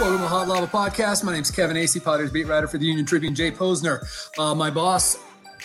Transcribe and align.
Welcome 0.00 0.18
to 0.18 0.22
the 0.22 0.28
Hot 0.28 0.46
Lava 0.46 0.68
Podcast. 0.68 1.24
My 1.24 1.32
name 1.32 1.42
is 1.42 1.50
Kevin 1.50 1.76
Acee, 1.76 2.02
Padres 2.02 2.30
beat 2.30 2.46
writer 2.46 2.68
for 2.68 2.78
the 2.78 2.86
Union 2.86 3.04
Tribune, 3.04 3.34
Jay 3.34 3.50
Posner. 3.50 3.98
Uh, 4.38 4.54
my 4.54 4.70
boss 4.70 5.18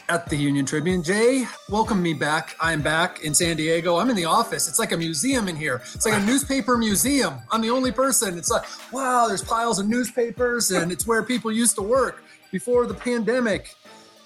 at 0.09 0.27
the 0.27 0.35
Union 0.35 0.65
Tribune. 0.65 1.03
Jay, 1.03 1.45
welcome 1.69 2.01
me 2.01 2.15
back. 2.15 2.55
I'm 2.59 2.81
back 2.81 3.23
in 3.23 3.35
San 3.35 3.57
Diego. 3.57 3.97
I'm 3.97 4.09
in 4.09 4.15
the 4.15 4.25
office. 4.25 4.67
It's 4.67 4.79
like 4.79 4.91
a 4.91 4.97
museum 4.97 5.47
in 5.49 5.55
here. 5.55 5.83
It's 5.93 6.03
like 6.07 6.19
a 6.19 6.25
newspaper 6.25 6.79
museum. 6.79 7.35
I'm 7.51 7.61
the 7.61 7.69
only 7.69 7.91
person. 7.91 8.35
It's 8.35 8.49
like, 8.49 8.63
wow, 8.91 9.27
there's 9.27 9.43
piles 9.43 9.77
of 9.77 9.87
newspapers, 9.87 10.71
and 10.71 10.91
it's 10.91 11.05
where 11.05 11.21
people 11.21 11.51
used 11.51 11.75
to 11.75 11.83
work 11.83 12.23
before 12.51 12.87
the 12.87 12.95
pandemic. 12.95 13.75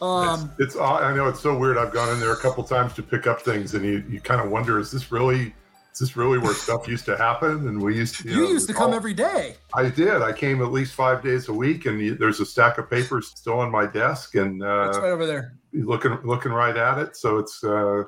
Um, 0.02 0.54
it's, 0.58 0.76
it's, 0.76 0.82
I 0.82 1.14
know 1.14 1.28
it's 1.28 1.42
so 1.42 1.58
weird. 1.58 1.78
I've 1.78 1.92
gone 1.92 2.08
in 2.14 2.22
there 2.22 2.32
a 2.32 2.38
couple 2.38 2.64
times 2.64 2.94
to 2.94 3.04
pick 3.04 3.28
up 3.28 3.42
things, 3.42 3.74
and 3.74 3.84
you, 3.84 4.02
you 4.10 4.22
kind 4.22 4.40
of 4.40 4.50
wonder, 4.52 4.80
is 4.80 4.90
this 4.90 5.12
really 5.12 5.54
is 5.98 6.10
this 6.10 6.16
really 6.16 6.38
where 6.38 6.54
stuff 6.54 6.88
used 6.88 7.06
to 7.06 7.18
happen? 7.18 7.68
And 7.68 7.82
we 7.82 7.96
used 7.96 8.18
to, 8.18 8.30
you, 8.30 8.36
you 8.36 8.42
know, 8.44 8.50
used 8.50 8.68
to 8.68 8.74
come 8.74 8.92
all, 8.92 8.94
every 8.94 9.16
day. 9.16 9.56
I 9.74 9.90
did. 9.90 10.22
I 10.22 10.32
came 10.32 10.62
at 10.62 10.72
least 10.72 10.94
five 10.94 11.24
days 11.24 11.48
a 11.48 11.54
week, 11.54 11.88
and 11.88 12.00
you, 12.00 12.14
there's 12.14 12.40
a 12.40 12.46
stack 12.46 12.78
of 12.78 12.88
papers 12.88 13.30
still 13.36 13.60
on 13.60 13.72
my 13.72 13.88
desk, 13.88 14.36
and 14.36 14.62
uh, 14.62 14.90
it's 14.90 15.00
right 15.00 15.10
over 15.10 15.26
there. 15.26 15.58
Looking 15.74 16.20
looking 16.24 16.52
right 16.52 16.78
at 16.78 17.00
it. 17.00 17.18
So 17.18 17.40
it's 17.40 17.64
uh, 17.64 18.04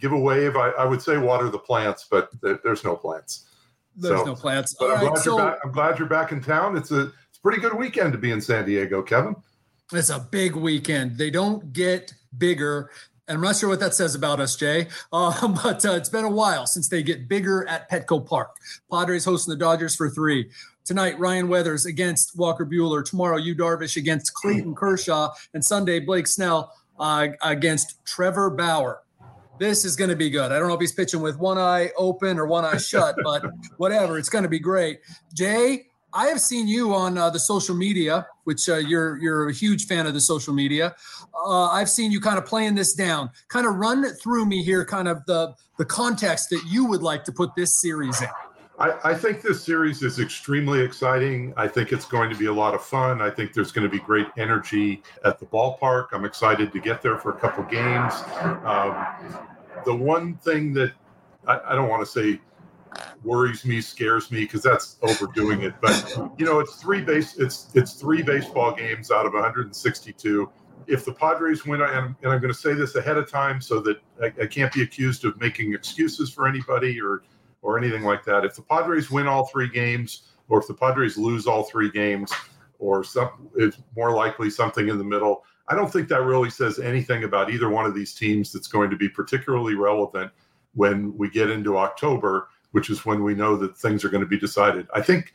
give 0.00 0.10
a 0.10 0.18
wave. 0.18 0.56
I, 0.56 0.70
I 0.70 0.84
would 0.84 1.00
say 1.00 1.16
water 1.16 1.48
the 1.48 1.60
plants, 1.60 2.08
but 2.10 2.30
there's 2.42 2.82
no 2.82 2.96
plants. 2.96 3.46
There's 3.94 4.18
so, 4.18 4.26
no 4.26 4.34
plants. 4.34 4.74
But 4.76 4.90
I'm, 4.90 5.06
glad 5.06 5.18
so, 5.18 5.36
back, 5.36 5.58
I'm 5.64 5.70
glad 5.70 5.96
you're 5.96 6.08
back 6.08 6.32
in 6.32 6.42
town. 6.42 6.76
It's 6.76 6.90
a 6.90 7.02
it's 7.28 7.38
a 7.38 7.40
pretty 7.40 7.60
good 7.60 7.74
weekend 7.74 8.12
to 8.14 8.18
be 8.18 8.32
in 8.32 8.40
San 8.40 8.64
Diego, 8.66 9.00
Kevin. 9.00 9.36
It's 9.92 10.10
a 10.10 10.18
big 10.18 10.56
weekend. 10.56 11.18
They 11.18 11.30
don't 11.30 11.72
get 11.72 12.14
bigger 12.36 12.90
and 13.28 13.36
I'm 13.36 13.40
not 13.40 13.56
sure 13.56 13.68
what 13.68 13.80
that 13.80 13.94
says 13.94 14.14
about 14.14 14.40
us, 14.40 14.56
Jay, 14.56 14.88
uh, 15.12 15.48
but 15.48 15.84
uh, 15.84 15.92
it's 15.92 16.08
been 16.08 16.24
a 16.24 16.30
while 16.30 16.66
since 16.66 16.88
they 16.88 17.02
get 17.02 17.28
bigger 17.28 17.66
at 17.68 17.90
Petco 17.90 18.24
Park. 18.24 18.56
Padres 18.90 19.24
hosting 19.24 19.52
the 19.52 19.58
Dodgers 19.58 19.94
for 19.94 20.10
three. 20.10 20.50
Tonight, 20.84 21.18
Ryan 21.18 21.48
Weathers 21.48 21.86
against 21.86 22.36
Walker 22.36 22.66
Buehler. 22.66 23.04
Tomorrow, 23.04 23.36
Yu 23.36 23.54
Darvish 23.54 23.96
against 23.96 24.34
Clayton 24.34 24.74
Kershaw. 24.74 25.30
And 25.54 25.64
Sunday, 25.64 26.00
Blake 26.00 26.26
Snell 26.26 26.72
uh, 26.98 27.28
against 27.42 28.04
Trevor 28.04 28.50
Bauer. 28.50 29.02
This 29.58 29.84
is 29.84 29.94
going 29.94 30.10
to 30.10 30.16
be 30.16 30.30
good. 30.30 30.52
I 30.52 30.58
don't 30.58 30.68
know 30.68 30.74
if 30.74 30.80
he's 30.80 30.92
pitching 30.92 31.20
with 31.20 31.38
one 31.38 31.58
eye 31.58 31.90
open 31.96 32.38
or 32.38 32.46
one 32.46 32.64
eye 32.64 32.78
shut, 32.78 33.14
but 33.22 33.44
whatever. 33.76 34.18
It's 34.18 34.30
going 34.30 34.42
to 34.42 34.48
be 34.48 34.58
great. 34.58 35.00
Jay, 35.34 35.89
I 36.12 36.26
have 36.26 36.40
seen 36.40 36.66
you 36.68 36.94
on 36.94 37.18
uh, 37.18 37.30
the 37.30 37.38
social 37.38 37.74
media, 37.74 38.26
which 38.44 38.68
uh, 38.68 38.76
you're 38.76 39.18
you're 39.18 39.48
a 39.48 39.52
huge 39.52 39.86
fan 39.86 40.06
of 40.06 40.14
the 40.14 40.20
social 40.20 40.52
media. 40.52 40.94
Uh, 41.34 41.68
I've 41.68 41.88
seen 41.88 42.10
you 42.10 42.20
kind 42.20 42.38
of 42.38 42.46
playing 42.46 42.74
this 42.74 42.94
down. 42.94 43.30
Kind 43.48 43.66
of 43.66 43.76
run 43.76 44.04
through 44.14 44.46
me 44.46 44.62
here, 44.62 44.84
kind 44.84 45.08
of 45.08 45.24
the 45.26 45.54
the 45.78 45.84
context 45.84 46.50
that 46.50 46.62
you 46.66 46.84
would 46.86 47.02
like 47.02 47.24
to 47.24 47.32
put 47.32 47.54
this 47.54 47.80
series 47.80 48.20
in. 48.20 48.28
I, 48.78 49.10
I, 49.10 49.14
think 49.14 49.42
this 49.42 49.62
series 49.62 50.02
is 50.02 50.18
extremely 50.18 50.80
exciting. 50.80 51.52
I 51.58 51.68
think 51.68 51.92
it's 51.92 52.06
going 52.06 52.30
to 52.30 52.36
be 52.36 52.46
a 52.46 52.52
lot 52.52 52.74
of 52.74 52.82
fun. 52.82 53.20
I 53.20 53.28
think 53.28 53.52
there's 53.52 53.72
going 53.72 53.86
to 53.86 53.90
be 53.90 54.02
great 54.02 54.26
energy 54.38 55.02
at 55.22 55.38
the 55.38 55.44
ballpark. 55.44 56.08
I'm 56.12 56.24
excited 56.24 56.72
to 56.72 56.80
get 56.80 57.02
there 57.02 57.18
for 57.18 57.30
a 57.30 57.38
couple 57.38 57.62
games. 57.64 58.14
Um, 58.64 59.06
the 59.84 59.94
one 59.94 60.34
thing 60.36 60.72
that 60.74 60.92
I, 61.46 61.60
I 61.68 61.74
don't 61.74 61.90
want 61.90 62.02
to 62.02 62.10
say 62.10 62.40
worries 63.22 63.64
me, 63.64 63.80
scares 63.80 64.30
me 64.30 64.40
because 64.40 64.62
that's 64.62 64.96
overdoing 65.02 65.62
it. 65.62 65.74
But 65.80 66.18
you 66.38 66.44
know, 66.44 66.60
it's 66.60 66.76
three 66.76 67.02
base 67.02 67.38
it's 67.38 67.68
it's 67.74 67.94
three 67.94 68.22
baseball 68.22 68.74
games 68.74 69.10
out 69.10 69.26
of 69.26 69.32
162. 69.34 70.50
If 70.86 71.04
the 71.04 71.12
Padres 71.12 71.64
win, 71.64 71.82
and, 71.82 72.14
and 72.22 72.32
I'm 72.32 72.40
going 72.40 72.52
to 72.52 72.58
say 72.58 72.74
this 72.74 72.96
ahead 72.96 73.16
of 73.16 73.30
time 73.30 73.60
so 73.60 73.80
that 73.80 73.98
I, 74.20 74.26
I 74.42 74.46
can't 74.46 74.72
be 74.72 74.82
accused 74.82 75.24
of 75.24 75.38
making 75.40 75.72
excuses 75.74 76.30
for 76.30 76.48
anybody 76.48 77.00
or 77.00 77.22
or 77.62 77.78
anything 77.78 78.02
like 78.02 78.24
that. 78.24 78.44
If 78.44 78.56
the 78.56 78.62
Padres 78.62 79.10
win 79.10 79.26
all 79.26 79.46
three 79.46 79.68
games, 79.68 80.32
or 80.48 80.60
if 80.60 80.66
the 80.66 80.74
Padres 80.74 81.16
lose 81.18 81.46
all 81.46 81.64
three 81.64 81.90
games, 81.90 82.32
or 82.78 83.04
some, 83.04 83.50
it's 83.56 83.76
more 83.94 84.12
likely 84.12 84.50
something 84.50 84.88
in 84.88 84.98
the 84.98 85.04
middle. 85.04 85.44
I 85.68 85.76
don't 85.76 85.92
think 85.92 86.08
that 86.08 86.22
really 86.22 86.50
says 86.50 86.80
anything 86.80 87.22
about 87.24 87.50
either 87.50 87.68
one 87.68 87.86
of 87.86 87.94
these 87.94 88.14
teams 88.14 88.52
that's 88.52 88.66
going 88.66 88.90
to 88.90 88.96
be 88.96 89.08
particularly 89.08 89.74
relevant 89.74 90.32
when 90.74 91.16
we 91.16 91.30
get 91.30 91.50
into 91.50 91.76
October 91.76 92.48
which 92.72 92.90
is 92.90 93.04
when 93.04 93.22
we 93.22 93.34
know 93.34 93.56
that 93.56 93.76
things 93.76 94.04
are 94.04 94.08
going 94.08 94.22
to 94.22 94.28
be 94.28 94.38
decided. 94.38 94.86
I 94.94 95.02
think 95.02 95.34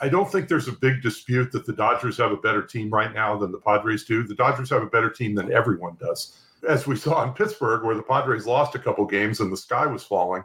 I 0.00 0.08
don't 0.08 0.30
think 0.30 0.48
there's 0.48 0.68
a 0.68 0.72
big 0.72 1.02
dispute 1.02 1.52
that 1.52 1.64
the 1.64 1.72
Dodgers 1.72 2.18
have 2.18 2.32
a 2.32 2.36
better 2.36 2.62
team 2.62 2.90
right 2.90 3.14
now 3.14 3.36
than 3.36 3.50
the 3.50 3.58
Padres 3.58 4.04
do. 4.04 4.22
The 4.22 4.34
Dodgers 4.34 4.68
have 4.70 4.82
a 4.82 4.86
better 4.86 5.08
team 5.08 5.34
than 5.34 5.52
everyone 5.52 5.96
does. 5.98 6.38
As 6.68 6.86
we 6.86 6.96
saw 6.96 7.22
in 7.24 7.32
Pittsburgh, 7.32 7.84
where 7.84 7.94
the 7.94 8.02
Padres 8.02 8.46
lost 8.46 8.74
a 8.74 8.78
couple 8.78 9.06
games 9.06 9.40
and 9.40 9.50
the 9.50 9.56
sky 9.56 9.86
was 9.86 10.04
falling, 10.04 10.42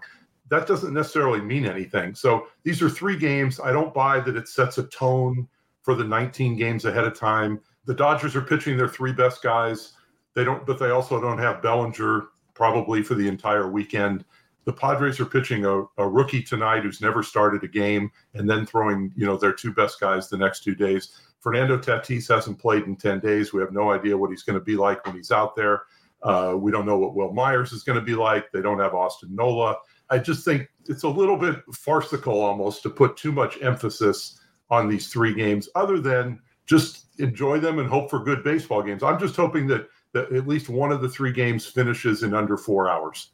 that 0.50 0.68
doesn't 0.68 0.94
necessarily 0.94 1.41
mean 1.41 1.66
anything. 1.66 2.16
So 2.16 2.47
these 2.63 2.81
are 2.81 2.90
three 2.90 3.17
games. 3.17 3.59
I 3.59 3.72
don't 3.72 3.94
buy 3.94 4.22
that 4.22 4.38
it 4.38 4.47
sets 4.47 4.78
a 4.78 4.84
tone 4.84 5.47
for 5.81 5.96
the 5.96 6.03
19 6.03 6.56
games 6.56 6.85
ahead 6.85 7.03
of 7.03 7.19
time. 7.19 7.59
The 7.85 7.94
Dodgers 7.94 8.35
are 8.35 8.41
pitching 8.41 8.78
their 8.78 8.88
three 8.88 9.12
best 9.12 9.44
guys. 9.44 9.94
They 10.34 10.44
don't, 10.44 10.66
but 10.66 10.79
they 10.79 10.91
also 10.91 11.19
don't 11.19 11.40
have 11.40 11.62
Bellinger 11.62 12.28
probably 12.53 13.03
for 13.03 13.16
the 13.16 13.28
entire 13.28 13.69
weekend 13.69 14.23
the 14.66 14.74
Padres 14.74 15.20
are 15.20 15.26
pitching 15.26 15.66
a, 15.66 15.84
a, 15.98 16.08
rookie 16.08 16.42
tonight 16.42 16.84
who's 16.84 17.00
never 17.00 17.22
started 17.22 17.64
a 17.64 17.68
game 17.68 18.12
and 18.34 18.50
then 18.50 18.66
throwing, 18.66 19.14
you 19.16 19.26
know, 19.26 19.38
their 19.38 19.53
two 19.53 19.72
best 19.72 20.00
guys 20.00 20.28
the 20.28 20.38
next 20.38 20.64
two 20.64 20.76
days. 20.76 21.20
Fernando 21.40 21.78
Tatis 21.78 22.28
hasn't 22.28 22.58
played 22.58 22.84
in 22.84 22.96
10 22.96 23.20
days. 23.20 23.53
We 23.53 23.62
have 23.62 23.72
no 23.72 23.92
idea 23.92 24.18
what 24.18 24.31
he's 24.31 24.42
going 24.42 24.58
to 24.58 24.66
be 24.66 24.76
like 24.76 25.06
when 25.06 25.16
he's 25.16 25.31
out 25.31 25.56
there. 25.56 25.84
Uh, 26.24 26.56
we 26.58 26.72
don't 26.72 26.88
know 26.88 26.98
what 26.98 27.14
Wil 27.16 27.34
Myers 27.34 27.72
is 27.72 27.84
going 27.84 28.00
to 28.00 28.06
be 28.06 28.16
like. 28.16 28.52
They 28.52 28.64
don't 28.64 28.80
have 28.80 28.96
Austin 28.96 29.36
Nola. 29.36 29.78
I 30.09 30.18
just 30.18 30.44
think 30.44 30.68
it's 30.88 31.03
a 31.03 31.09
little 31.09 31.38
bit 31.38 31.58
farcical 31.72 32.42
almost 32.42 32.82
to 32.84 32.90
put 32.90 33.18
too 33.18 33.32
much 33.32 33.62
emphasis 33.62 34.40
on 34.72 34.90
these 34.90 35.08
three 35.09 35.36
games, 35.36 35.70
other 35.76 36.00
than 36.00 36.40
just 36.66 37.20
enjoy 37.20 37.59
them 37.59 37.78
and 37.78 37.88
hope 37.88 38.09
for 38.09 38.24
good 38.24 38.44
baseball 38.44 38.82
games. 38.82 39.03
I'm 39.03 39.20
just 39.20 39.36
hoping 39.36 39.68
that, 39.68 39.88
that 40.14 40.32
at 40.32 40.47
least 40.47 40.70
one 40.70 40.92
of 40.92 41.02
the 41.02 41.09
three 41.09 41.32
games 41.32 41.68
finishes 41.68 42.24
in 42.24 42.34
under 42.34 42.58
four 42.58 42.90
hours. 42.90 43.34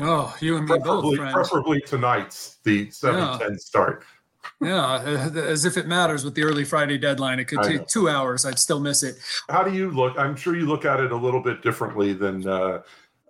Oh, 0.00 0.34
you 0.40 0.56
and 0.56 0.64
me 0.64 0.76
preferably, 0.76 1.16
both, 1.16 1.16
friends. 1.16 1.34
Preferably 1.34 1.80
tonight's 1.80 2.58
the 2.64 2.90
seven 2.90 3.20
yeah. 3.20 3.38
ten 3.38 3.58
start. 3.58 4.04
yeah, 4.60 5.00
as 5.02 5.64
if 5.64 5.76
it 5.76 5.86
matters 5.86 6.24
with 6.24 6.34
the 6.34 6.42
early 6.42 6.64
Friday 6.64 6.98
deadline. 6.98 7.38
It 7.38 7.46
could 7.46 7.62
take 7.62 7.86
two 7.86 8.08
hours. 8.08 8.44
I'd 8.44 8.58
still 8.58 8.80
miss 8.80 9.02
it. 9.02 9.16
How 9.48 9.62
do 9.62 9.72
you 9.72 9.90
look? 9.90 10.18
I'm 10.18 10.36
sure 10.36 10.56
you 10.56 10.66
look 10.66 10.84
at 10.84 11.00
it 11.00 11.12
a 11.12 11.16
little 11.16 11.40
bit 11.40 11.62
differently 11.62 12.12
than 12.12 12.46
uh, 12.46 12.82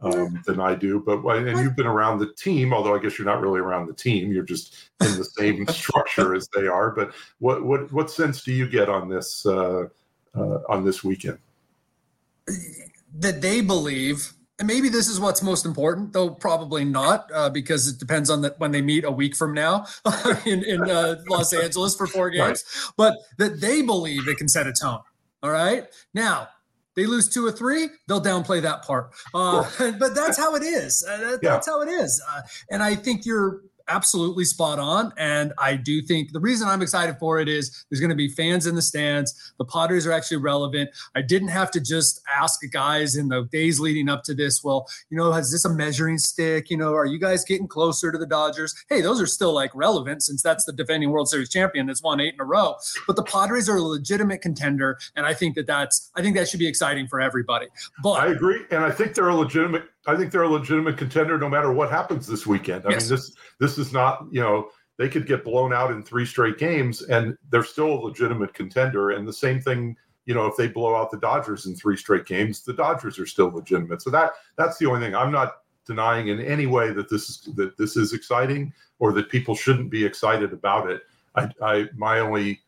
um, 0.04 0.42
than 0.47 0.60
I 0.60 0.75
do. 0.75 1.00
But 1.00 1.25
and 1.36 1.58
you've 1.58 1.76
been 1.76 1.86
around 1.86 2.19
the 2.19 2.32
team, 2.34 2.72
although 2.72 2.94
I 2.94 2.98
guess 2.98 3.19
you're 3.19 3.26
not 3.26 3.41
really 3.41 3.60
around 3.60 3.86
the 3.86 3.94
team. 3.94 4.32
You're 4.32 4.44
just 4.44 4.91
in 5.00 5.16
the 5.16 5.25
same 5.25 5.66
structure 5.69 6.34
as 6.34 6.48
they 6.48 6.66
are. 6.66 6.91
But 6.91 7.12
what 7.38 7.64
what 7.64 7.92
what 7.92 8.10
sense 8.10 8.42
do 8.42 8.52
you 8.52 8.69
get 8.69 8.88
on 8.88 9.08
this 9.08 9.46
uh, 9.46 9.88
uh, 10.34 10.58
on 10.69 10.84
this 10.84 11.02
weekend? 11.02 11.38
That 13.16 13.41
they 13.41 13.60
believe 13.60 14.34
and 14.59 14.69
maybe 14.69 14.88
this 14.88 15.09
is 15.09 15.19
what's 15.19 15.42
most 15.42 15.66
important, 15.66 16.12
though 16.12 16.31
probably 16.31 16.84
not, 16.84 17.28
uh, 17.34 17.50
because 17.50 17.88
it 17.88 17.98
depends 17.98 18.31
on 18.31 18.42
that 18.42 18.59
when 18.60 18.70
they 18.70 18.82
meet 18.82 19.04
a 19.04 19.10
week 19.10 19.34
from 19.34 19.53
now 19.53 19.87
in, 20.47 20.65
in 20.65 20.88
uh, 20.88 21.16
Los 21.28 21.53
Angeles 21.53 21.97
for 21.97 22.06
four 22.06 22.31
games. 22.31 22.64
Right. 22.64 22.93
But 22.97 23.16
that 23.38 23.60
they 23.60 23.82
believe 23.82 24.28
it 24.28 24.37
can 24.38 24.48
set 24.48 24.66
a 24.66 24.72
tone. 24.72 25.00
All 25.43 25.50
right. 25.50 25.87
Now 26.14 26.48
they 26.94 27.06
lose 27.06 27.28
two 27.28 27.44
or 27.44 27.50
three, 27.50 27.88
they'll 28.06 28.22
downplay 28.22 28.62
that 28.62 28.84
part. 28.84 29.10
Uh, 29.34 29.69
but 29.98 30.14
that's 30.14 30.38
how 30.38 30.54
it 30.54 30.62
is. 30.62 31.04
Uh, 31.09 31.16
that, 31.16 31.41
yeah. 31.43 31.50
That's 31.50 31.66
how 31.66 31.82
it 31.82 31.88
is. 31.88 32.22
Uh, 32.31 32.43
and 32.70 32.82
I 32.82 32.94
think 32.94 33.26
you're 33.26 33.62
absolutely 33.89 34.45
spot 34.45 34.78
on. 34.78 35.12
And 35.17 35.53
I 35.59 35.77
do 35.77 36.03
think 36.03 36.33
the 36.33 36.41
reason 36.41 36.69
I'm 36.69 36.83
excited 36.83 37.17
for 37.19 37.39
it 37.39 37.49
is 37.49 37.84
there's 37.91 38.00
going 38.00 38.11
to 38.11 38.17
be 38.17 38.28
fans 38.28 38.67
in 38.67 38.75
the 38.75 38.83
stands. 38.83 39.53
The 39.59 39.65
Padres 39.65 40.06
are 40.06 40.12
actually 40.12 40.39
relevant. 40.39 40.91
I 41.15 41.22
didn't 41.22 41.49
have 41.49 41.71
to 41.72 41.81
just 41.81 42.21
ask 42.34 42.61
guys 42.73 43.17
in 43.17 43.28
the 43.28 43.43
days 43.44 43.81
leading 43.81 44.09
up 44.09 44.23
to 44.25 44.34
this, 44.34 44.62
well, 44.65 44.87
you 45.11 45.17
know, 45.17 45.33
is 45.34 45.53
this 45.53 45.65
a 45.65 45.69
measuring 45.69 46.19
stick? 46.19 46.71
You 46.71 46.77
know, 46.77 46.94
are 46.94 47.06
you 47.06 47.19
guys 47.19 47.44
getting 47.44 47.69
closer 47.69 48.11
to 48.11 48.19
the 48.19 48.27
Dodgers? 48.27 48.75
Hey, 48.88 49.00
those 49.00 49.20
are 49.20 49.26
still 49.26 49.53
like 49.53 49.70
relevant 49.75 50.23
since 50.23 50.43
that's 50.43 50.64
the 50.64 50.73
defending 50.73 51.11
World 51.11 51.29
Series 51.29 51.50
champion 51.50 51.87
that's 51.87 52.03
won 52.03 52.20
eight 52.20 52.35
in 52.35 52.41
a 52.41 52.44
row. 52.44 52.76
But 53.06 53.17
the 53.17 53.23
Padres 53.23 53.69
are 53.69 53.76
a 53.76 53.82
legitimate 53.82 54.43
contender. 54.43 54.99
And 55.17 55.26
I 55.26 55.35
think 55.35 55.55
that 55.56 55.67
that's, 55.67 56.11
I 56.14 56.23
think 56.23 56.37
that 56.37 56.49
should 56.49 56.61
be 56.61 56.67
exciting 56.67 57.06
for 57.06 57.20
everybody. 57.20 57.67
But 58.03 58.12
I 58.12 58.29
agree. 58.29 58.64
And 58.70 58.85
I 58.85 58.91
think 58.91 59.14
they're 59.14 59.29
a 59.29 59.35
legitimate 59.35 59.85
I 60.06 60.17
think 60.17 60.33
they're 60.33 60.43
a 60.43 60.49
legitimate 60.49 60.99
contender 60.99 61.39
no 61.39 61.49
matter 61.49 61.73
what 61.73 61.91
happens 61.91 62.27
this 62.27 62.47
weekend. 62.47 62.85
I 62.87 62.91
yes. 62.91 63.03
mean, 63.03 63.17
this 63.17 63.35
this 63.59 63.79
is 63.79 63.93
not 63.93 64.27
you 64.31 64.41
know 64.41 64.69
they 64.99 65.09
could 65.09 65.27
get 65.27 65.45
blown 65.45 65.73
out 65.73 65.91
in 65.91 66.03
three 66.03 66.27
straight 66.27 66.59
games 66.59 67.03
and 67.03 67.37
they're 67.51 67.65
still 67.65 67.93
a 67.93 68.01
legitimate 68.01 68.55
contender. 68.55 69.11
And 69.11 69.27
the 69.27 69.33
same 69.33 69.61
thing, 69.61 69.97
you 70.27 70.35
know, 70.35 70.47
if 70.47 70.56
they 70.56 70.69
blow 70.69 70.95
out 70.95 71.11
the 71.11 71.19
Dodgers 71.19 71.67
in 71.67 71.75
three 71.75 71.97
straight 71.97 72.27
games, 72.27 72.62
the 72.62 72.73
Dodgers 72.73 73.19
are 73.19 73.27
still 73.27 73.51
legitimate. 73.51 74.03
So 74.03 74.11
that 74.11 74.33
that's 74.56 74.79
the 74.79 74.87
only 74.87 75.01
thing. 75.01 75.15
I'm 75.15 75.33
not 75.33 75.55
denying 75.87 76.29
in 76.29 76.41
any 76.41 76.67
way 76.67 76.93
that 76.93 77.11
this 77.11 77.29
is 77.29 77.49
that 77.56 77.77
this 77.77 77.97
is 77.97 78.12
exciting 78.12 78.73
or 78.99 79.12
that 79.12 79.31
people 79.31 79.55
shouldn't 79.55 79.91
be 79.91 80.05
excited 80.05 80.53
about 80.53 80.91
it. 80.91 81.03
I, 81.35 81.49
I 81.62 81.89
my 81.97 82.21
only 82.21 82.61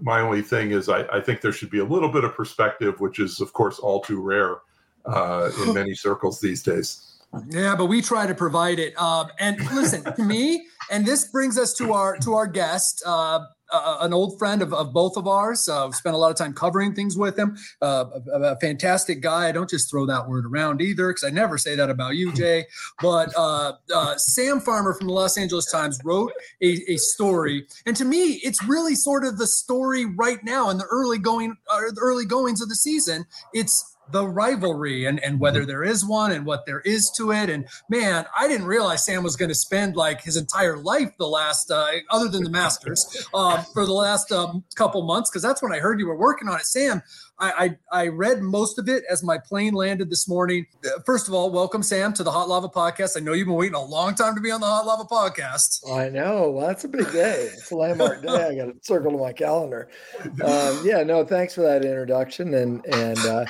my 0.00 0.20
only 0.20 0.42
thing 0.42 0.70
is 0.70 0.88
I, 0.88 1.02
I 1.12 1.20
think 1.20 1.40
there 1.40 1.52
should 1.52 1.70
be 1.70 1.78
a 1.78 1.84
little 1.84 2.10
bit 2.10 2.24
of 2.24 2.34
perspective, 2.34 3.00
which 3.00 3.18
is 3.18 3.40
of 3.40 3.52
course 3.52 3.78
all 3.78 4.00
too 4.00 4.20
rare 4.20 4.58
uh, 5.06 5.50
in 5.64 5.74
many 5.74 5.94
circles 5.94 6.40
these 6.40 6.62
days. 6.62 7.06
Yeah, 7.48 7.76
but 7.76 7.86
we 7.86 8.02
try 8.02 8.26
to 8.26 8.34
provide 8.34 8.80
it. 8.80 9.00
Um, 9.00 9.28
and 9.38 9.58
listen 9.72 10.02
to 10.02 10.22
me, 10.22 10.66
and 10.90 11.06
this 11.06 11.28
brings 11.28 11.58
us 11.58 11.72
to 11.74 11.92
our 11.92 12.16
to 12.18 12.34
our 12.34 12.46
guest. 12.46 13.02
Uh, 13.06 13.40
uh, 13.72 13.98
an 14.00 14.12
old 14.12 14.38
friend 14.38 14.62
of, 14.62 14.72
of 14.72 14.92
both 14.92 15.16
of 15.16 15.26
ours. 15.26 15.68
Uh, 15.68 15.84
we've 15.86 15.94
spent 15.94 16.14
a 16.14 16.18
lot 16.18 16.30
of 16.30 16.36
time 16.36 16.52
covering 16.52 16.94
things 16.94 17.16
with 17.16 17.38
him. 17.38 17.56
Uh, 17.80 18.06
a, 18.32 18.40
a, 18.40 18.56
fantastic 18.56 19.20
guy. 19.20 19.48
I 19.48 19.52
don't 19.52 19.70
just 19.70 19.90
throw 19.90 20.06
that 20.06 20.28
word 20.28 20.46
around 20.46 20.80
either, 20.80 21.08
because 21.08 21.24
I 21.24 21.30
never 21.30 21.58
say 21.58 21.76
that 21.76 21.90
about 21.90 22.16
you, 22.16 22.32
Jay. 22.34 22.66
But 23.00 23.32
uh, 23.36 23.74
uh, 23.94 24.16
Sam 24.16 24.60
Farmer 24.60 24.94
from 24.94 25.06
the 25.06 25.12
Los 25.12 25.38
Angeles 25.38 25.70
Times 25.70 26.00
wrote 26.04 26.32
a, 26.62 26.78
a, 26.88 26.96
story, 26.96 27.66
and 27.86 27.96
to 27.96 28.04
me, 28.04 28.40
it's 28.42 28.62
really 28.64 28.94
sort 28.94 29.24
of 29.24 29.38
the 29.38 29.46
story 29.46 30.04
right 30.04 30.42
now 30.42 30.70
in 30.70 30.78
the 30.78 30.86
early 30.86 31.18
going, 31.18 31.56
uh, 31.68 31.80
the 31.94 32.00
early 32.00 32.24
goings 32.24 32.60
of 32.60 32.68
the 32.68 32.74
season. 32.74 33.24
It's 33.54 33.96
the 34.12 34.26
rivalry 34.26 35.06
and, 35.06 35.22
and 35.22 35.40
whether 35.40 35.60
mm-hmm. 35.60 35.68
there 35.68 35.84
is 35.84 36.04
one 36.04 36.32
and 36.32 36.44
what 36.44 36.66
there 36.66 36.80
is 36.80 37.10
to 37.16 37.32
it. 37.32 37.50
And 37.50 37.66
man, 37.88 38.26
I 38.36 38.48
didn't 38.48 38.66
realize 38.66 39.04
Sam 39.04 39.22
was 39.22 39.36
going 39.36 39.48
to 39.48 39.54
spend 39.54 39.96
like 39.96 40.22
his 40.22 40.36
entire 40.36 40.76
life 40.78 41.12
the 41.18 41.26
last, 41.26 41.70
uh, 41.70 41.86
other 42.10 42.28
than 42.28 42.44
the 42.44 42.50
Masters, 42.50 43.26
uh, 43.34 43.62
for 43.74 43.86
the 43.86 43.92
last 43.92 44.32
um, 44.32 44.64
couple 44.74 45.02
months, 45.02 45.30
because 45.30 45.42
that's 45.42 45.62
when 45.62 45.72
I 45.72 45.78
heard 45.78 46.00
you 46.00 46.06
were 46.06 46.16
working 46.16 46.48
on 46.48 46.56
it. 46.56 46.66
Sam, 46.66 47.02
I, 47.40 47.76
I, 47.92 48.02
I 48.02 48.08
read 48.08 48.42
most 48.42 48.78
of 48.78 48.88
it 48.88 49.02
as 49.10 49.22
my 49.22 49.38
plane 49.38 49.72
landed 49.72 50.10
this 50.10 50.28
morning. 50.28 50.66
Uh, 50.84 51.00
first 51.06 51.26
of 51.26 51.34
all, 51.34 51.50
welcome 51.50 51.82
Sam 51.82 52.12
to 52.14 52.22
the 52.22 52.30
Hot 52.30 52.48
Lava 52.48 52.68
Podcast. 52.68 53.16
I 53.16 53.20
know 53.20 53.32
you've 53.32 53.46
been 53.46 53.56
waiting 53.56 53.74
a 53.74 53.82
long 53.82 54.14
time 54.14 54.34
to 54.34 54.40
be 54.40 54.50
on 54.50 54.60
the 54.60 54.66
Hot 54.66 54.86
Lava 54.86 55.04
Podcast. 55.04 55.90
I 55.90 56.10
know. 56.10 56.50
Well, 56.50 56.66
that's 56.66 56.84
a 56.84 56.88
big 56.88 57.10
day. 57.12 57.48
It's 57.52 57.70
a 57.70 57.76
landmark 57.76 58.22
day. 58.22 58.28
I 58.28 58.54
got 58.54 58.68
it 58.68 58.84
circled 58.84 59.14
on 59.14 59.20
my 59.20 59.32
calendar. 59.32 59.88
Um, 60.22 60.80
yeah, 60.84 61.02
no, 61.02 61.24
thanks 61.24 61.54
for 61.54 61.62
that 61.62 61.84
introduction. 61.84 62.52
And 62.54 62.84
and 62.86 63.18
uh, 63.18 63.46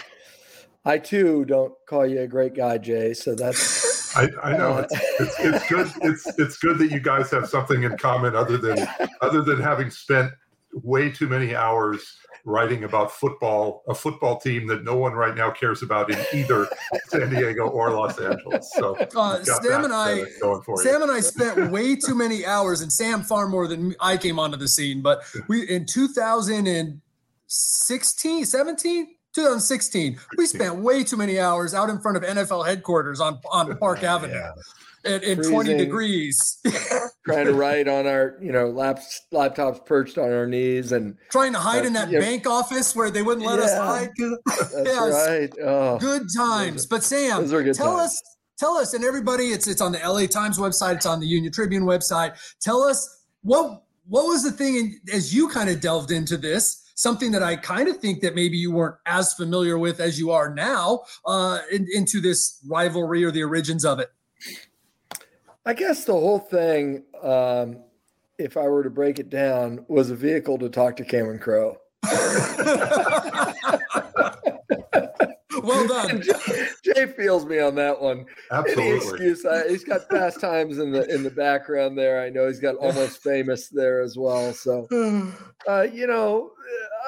I 0.85 0.99
too 0.99 1.45
don't 1.45 1.73
call 1.87 2.07
you 2.07 2.23
a 2.23 2.27
great 2.27 2.55
guy, 2.55 2.79
Jay. 2.79 3.13
So 3.15 3.35
that's. 3.35 3.91
I, 4.17 4.29
I 4.43 4.57
know 4.57 4.73
uh, 4.73 4.89
it's, 4.91 5.21
it's, 5.21 5.39
it's 5.39 5.69
good. 5.69 5.93
It's 6.03 6.27
it's 6.39 6.59
good 6.59 6.79
that 6.79 6.91
you 6.91 6.99
guys 6.99 7.31
have 7.31 7.49
something 7.49 7.85
in 7.85 7.97
common 7.97 8.35
other 8.35 8.59
than 8.59 8.89
other 9.21 9.43
than 9.43 9.61
having 9.61 9.89
spent 9.91 10.33
way 10.73 11.11
too 11.11 11.29
many 11.29 11.55
hours 11.55 12.17
writing 12.45 12.85
about 12.85 13.13
football, 13.13 13.83
a 13.89 13.95
football 13.95 14.41
team 14.41 14.67
that 14.67 14.83
no 14.83 14.97
one 14.97 15.13
right 15.13 15.37
now 15.37 15.51
cares 15.51 15.83
about 15.83 16.11
in 16.11 16.19
either 16.33 16.67
San 17.09 17.29
Diego 17.29 17.69
or 17.69 17.91
Los 17.91 18.19
Angeles. 18.19 18.73
So 18.75 18.97
uh, 19.15 19.45
Sam 19.45 19.85
and 19.85 19.93
I, 19.93 20.25
Sam 20.77 21.03
and 21.03 21.11
I 21.11 21.21
spent 21.21 21.71
way 21.71 21.97
too 21.97 22.15
many 22.15 22.47
hours, 22.47 22.81
and 22.81 22.91
Sam 22.91 23.23
far 23.23 23.47
more 23.47 23.69
than 23.69 23.95
I 24.01 24.17
came 24.17 24.39
onto 24.39 24.57
the 24.57 24.69
scene. 24.69 25.03
But 25.03 25.23
we 25.49 25.69
in 25.69 25.85
2016, 25.87 28.45
17 28.47 29.17
2016, 29.35 30.19
we 30.37 30.47
spent 30.47 30.77
way 30.77 31.05
too 31.05 31.17
many 31.17 31.39
hours 31.39 31.75
out 31.75 31.89
in 31.89 32.01
front 32.01 32.17
of 32.17 32.23
NFL 32.23 32.67
headquarters 32.67 33.21
on 33.21 33.39
on 33.51 33.77
Park 33.79 34.03
Avenue. 34.03 34.35
Yeah. 34.35 34.53
In, 35.03 35.23
in 35.23 35.43
20 35.43 35.79
degrees 35.79 36.59
trying 37.25 37.47
to 37.47 37.55
write 37.55 37.89
on 37.89 38.07
our 38.07 38.37
you 38.43 38.53
know 38.53 38.69
laps, 38.69 39.23
laptops 39.33 39.87
perched 39.87 40.19
on 40.19 40.31
our 40.31 40.47
knees 40.47 40.93
and 40.93 41.17
trying 41.31 41.55
to 41.55 41.59
hide 41.59 41.85
uh, 41.85 41.87
in 41.87 41.95
that 41.95 42.11
bank 42.11 42.45
know, 42.45 42.53
office 42.53 42.95
where 42.95 43.11
they 43.11 43.23
wouldn't 43.23 43.47
let 43.47 43.59
yeah, 43.59 43.65
us 43.65 43.73
hide 43.79 44.11
that's 44.47 44.73
yes. 44.75 45.27
right 45.27 45.51
oh, 45.65 45.99
good 45.99 46.27
times 46.37 46.85
but 46.85 47.03
sam 47.03 47.49
tell 47.49 47.63
times. 47.63 47.79
us 47.79 48.23
tell 48.59 48.77
us 48.77 48.93
and 48.93 49.03
everybody 49.03 49.45
it's 49.45 49.67
it's 49.67 49.81
on 49.81 49.91
the 49.91 49.99
la 50.07 50.27
times 50.27 50.59
website 50.59 50.97
it's 50.97 51.07
on 51.07 51.19
the 51.19 51.27
union 51.27 51.51
tribune 51.51 51.85
website 51.85 52.37
tell 52.61 52.83
us 52.83 53.25
what 53.41 53.85
what 54.07 54.27
was 54.27 54.43
the 54.43 54.53
thing 54.53 54.77
in, 54.77 55.01
as 55.15 55.35
you 55.35 55.49
kind 55.49 55.71
of 55.71 55.81
delved 55.81 56.11
into 56.11 56.37
this 56.37 56.80
something 57.01 57.33
that 57.33 57.43
I 57.43 57.57
kind 57.57 57.89
of 57.89 57.97
think 57.97 58.21
that 58.21 58.35
maybe 58.35 58.59
you 58.59 58.73
weren't 58.73 58.97
as 59.07 59.33
familiar 59.33 59.79
with 59.79 60.01
as 60.01 60.19
you 60.19 60.33
are 60.33 60.55
now 60.55 61.05
uh, 61.25 61.61
in, 61.73 61.87
into 61.95 62.21
this 62.21 62.61
rivalry 62.69 63.25
or 63.25 63.31
the 63.31 63.43
origins 63.43 63.87
of 63.87 64.01
it? 64.01 64.11
I 65.65 65.73
guess 65.73 66.05
the 66.05 66.13
whole 66.13 66.39
thing, 66.39 67.05
um, 67.23 67.79
if 68.39 68.59
I 68.59 68.69
were 68.69 68.83
to 68.83 68.91
break 68.91 69.19
it 69.19 69.31
down, 69.31 69.87
was 69.89 70.11
a 70.11 70.15
vehicle 70.15 70.59
to 70.59 70.69
talk 70.69 70.97
to 70.97 71.05
Cameron 71.05 71.39
Crowe. 71.39 71.79
well 75.71 75.87
done. 76.09 76.23
Jay, 76.23 76.67
Jay, 76.83 77.07
feels 77.07 77.47
me 77.47 77.59
on 77.61 77.75
that 77.77 78.01
one. 78.01 78.27
Absolutely. 78.51 78.85
Any 78.85 78.97
excuse. 78.97 79.47
I, 79.47 79.69
he's 79.69 79.85
got 79.85 80.09
Fast 80.09 80.41
Times 80.41 80.79
in 80.79 80.91
the 80.91 81.09
in 81.13 81.23
the 81.23 81.31
background 81.31 81.97
there. 81.97 82.21
I 82.23 82.31
know 82.31 82.47
he's 82.47 82.61
got 82.61 82.77
almost 82.77 83.23
famous 83.23 83.69
there 83.69 84.01
as 84.01 84.17
well. 84.17 84.53
So, 84.53 84.87
uh, 85.69 85.83
you 85.83 86.07
know, 86.07 86.51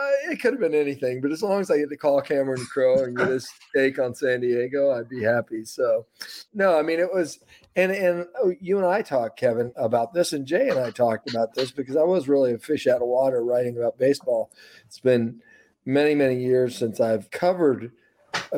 uh, 0.00 0.32
it 0.32 0.40
could 0.40 0.52
have 0.52 0.60
been 0.60 0.74
anything, 0.74 1.20
but 1.20 1.32
as 1.32 1.42
long 1.42 1.60
as 1.60 1.70
I 1.70 1.78
get 1.78 1.90
to 1.90 1.96
call 1.96 2.20
Cameron 2.20 2.64
Crowe 2.66 3.04
and 3.04 3.16
get 3.16 3.28
his 3.28 3.48
take 3.74 3.98
on 3.98 4.14
San 4.14 4.40
Diego, 4.40 4.90
I'd 4.90 5.08
be 5.08 5.22
happy. 5.22 5.64
So, 5.64 6.06
no, 6.54 6.78
I 6.78 6.82
mean 6.82 7.00
it 7.00 7.12
was, 7.12 7.40
and 7.76 7.92
and 7.92 8.26
oh, 8.42 8.54
you 8.60 8.78
and 8.78 8.86
I 8.86 9.02
talked, 9.02 9.38
Kevin, 9.38 9.72
about 9.76 10.14
this, 10.14 10.32
and 10.32 10.46
Jay 10.46 10.68
and 10.68 10.78
I 10.78 10.90
talked 10.90 11.30
about 11.30 11.54
this 11.54 11.70
because 11.70 11.96
I 11.96 12.02
was 12.02 12.28
really 12.28 12.52
a 12.52 12.58
fish 12.58 12.86
out 12.86 13.02
of 13.02 13.08
water 13.08 13.44
writing 13.44 13.76
about 13.76 13.98
baseball. 13.98 14.50
It's 14.86 15.00
been 15.00 15.40
many 15.84 16.14
many 16.14 16.36
years 16.42 16.76
since 16.76 17.00
I've 17.00 17.30
covered 17.30 17.84
a 17.84 17.90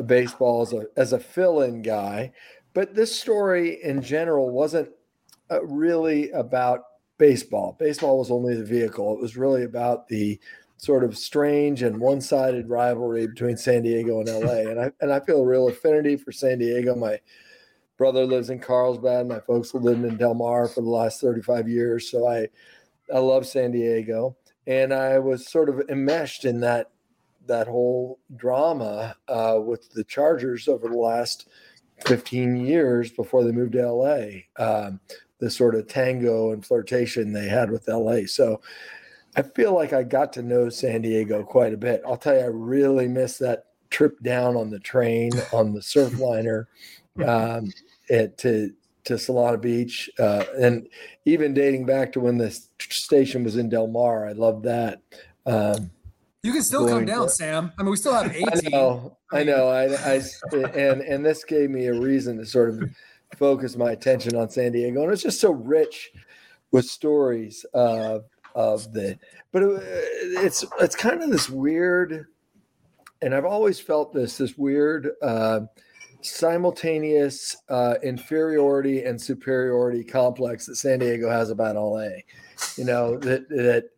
baseball 0.03 0.61
as 0.61 0.73
a 0.73 0.85
as 0.97 1.13
a 1.13 1.19
fill-in 1.19 1.81
guy, 1.81 2.31
but 2.73 2.95
this 2.95 3.17
story 3.17 3.81
in 3.83 4.01
general 4.01 4.51
wasn't 4.51 4.89
uh, 5.51 5.63
really 5.63 6.31
about 6.31 6.81
baseball. 7.17 7.75
Baseball 7.79 8.19
was 8.19 8.31
only 8.31 8.55
the 8.55 8.65
vehicle. 8.65 9.13
It 9.13 9.21
was 9.21 9.37
really 9.37 9.63
about 9.63 10.07
the 10.07 10.39
sort 10.77 11.03
of 11.03 11.17
strange 11.17 11.81
and 11.81 11.99
one-sided 11.99 12.69
rivalry 12.69 13.27
between 13.27 13.57
San 13.57 13.83
Diego 13.83 14.19
and 14.19 14.29
LA. 14.29 14.69
And 14.71 14.79
I 14.79 14.91
and 15.01 15.11
I 15.11 15.19
feel 15.19 15.41
a 15.41 15.45
real 15.45 15.67
affinity 15.67 16.17
for 16.17 16.31
San 16.31 16.59
Diego. 16.59 16.95
My 16.95 17.19
brother 17.97 18.25
lives 18.25 18.49
in 18.49 18.59
Carlsbad. 18.59 19.27
My 19.27 19.39
folks 19.39 19.71
have 19.71 19.83
lived 19.83 20.03
in 20.03 20.17
Del 20.17 20.33
Mar 20.33 20.67
for 20.67 20.81
the 20.81 20.89
last 20.89 21.21
35 21.21 21.69
years. 21.69 22.11
So 22.11 22.27
I 22.27 22.47
I 23.13 23.19
love 23.19 23.45
San 23.45 23.71
Diego. 23.71 24.35
And 24.67 24.93
I 24.93 25.19
was 25.19 25.47
sort 25.47 25.69
of 25.69 25.81
enmeshed 25.89 26.43
in 26.43 26.59
that 26.61 26.91
that 27.47 27.67
whole 27.67 28.19
drama 28.35 29.15
uh, 29.27 29.59
with 29.63 29.91
the 29.91 30.03
Chargers 30.03 30.67
over 30.67 30.87
the 30.87 30.97
last 30.97 31.47
15 32.05 32.57
years 32.57 33.11
before 33.11 33.43
they 33.43 33.51
moved 33.51 33.73
to 33.73 33.91
LA. 33.91 34.27
Um, 34.57 34.99
the 35.39 35.49
sort 35.49 35.75
of 35.75 35.87
tango 35.87 36.51
and 36.51 36.65
flirtation 36.65 37.33
they 37.33 37.47
had 37.47 37.69
with 37.69 37.87
LA. 37.87 38.21
So 38.25 38.61
I 39.35 39.41
feel 39.41 39.73
like 39.73 39.91
I 39.91 40.03
got 40.03 40.31
to 40.33 40.41
know 40.41 40.69
San 40.69 41.01
Diego 41.01 41.43
quite 41.43 41.73
a 41.73 41.77
bit. 41.77 42.01
I'll 42.05 42.17
tell 42.17 42.35
you, 42.35 42.41
I 42.41 42.45
really 42.45 43.07
miss 43.07 43.37
that 43.39 43.65
trip 43.89 44.21
down 44.23 44.55
on 44.55 44.69
the 44.69 44.79
train 44.79 45.31
on 45.51 45.73
the 45.73 45.81
surfliner 45.81 46.65
um, 47.25 47.71
at, 48.09 48.37
to 48.39 48.71
to 49.05 49.13
Solana 49.13 49.61
Beach, 49.61 50.09
uh, 50.17 50.45
and 50.59 50.89
even 51.25 51.53
dating 51.53 51.85
back 51.85 52.11
to 52.13 52.19
when 52.19 52.39
the 52.39 52.49
station 52.79 53.43
was 53.43 53.55
in 53.55 53.69
Del 53.69 53.85
Mar. 53.85 54.27
I 54.27 54.31
loved 54.31 54.63
that. 54.63 55.01
Um, 55.45 55.91
you 56.45 56.53
can 56.53 56.61
still 56.61 56.87
come 56.87 57.05
down, 57.05 57.29
Sam. 57.29 57.71
I 57.77 57.83
mean, 57.83 57.91
we 57.91 57.97
still 57.97 58.13
have 58.13 58.33
18. 58.33 58.47
I 58.47 58.69
know. 58.69 59.17
I 59.33 59.43
know. 59.43 59.67
I, 59.67 59.85
I 59.95 60.21
and 60.53 61.01
and 61.01 61.25
this 61.25 61.43
gave 61.43 61.69
me 61.69 61.87
a 61.87 61.93
reason 61.93 62.37
to 62.37 62.45
sort 62.45 62.69
of 62.69 62.83
focus 63.37 63.75
my 63.75 63.91
attention 63.91 64.35
on 64.35 64.49
San 64.49 64.71
Diego, 64.71 65.03
and 65.03 65.11
it's 65.11 65.23
just 65.23 65.41
so 65.41 65.51
rich 65.51 66.11
with 66.71 66.85
stories 66.85 67.65
of 67.73 68.25
of 68.55 68.91
the 68.93 69.17
but 69.51 69.63
it, 69.63 69.81
it's 70.43 70.63
it's 70.79 70.95
kind 70.95 71.21
of 71.21 71.29
this 71.29 71.49
weird 71.49 72.27
and 73.21 73.35
i've 73.35 73.45
always 73.45 73.79
felt 73.79 74.13
this 74.13 74.37
this 74.37 74.57
weird 74.57 75.11
uh, 75.21 75.59
simultaneous 76.21 77.57
uh, 77.69 77.95
inferiority 78.01 79.03
and 79.03 79.21
superiority 79.21 80.03
complex 80.03 80.65
that 80.65 80.77
san 80.77 80.99
diego 80.99 81.29
has 81.29 81.49
about 81.49 81.75
la 81.75 82.07
you 82.77 82.85
know 82.85 83.17
that 83.17 83.47
that 83.49 83.89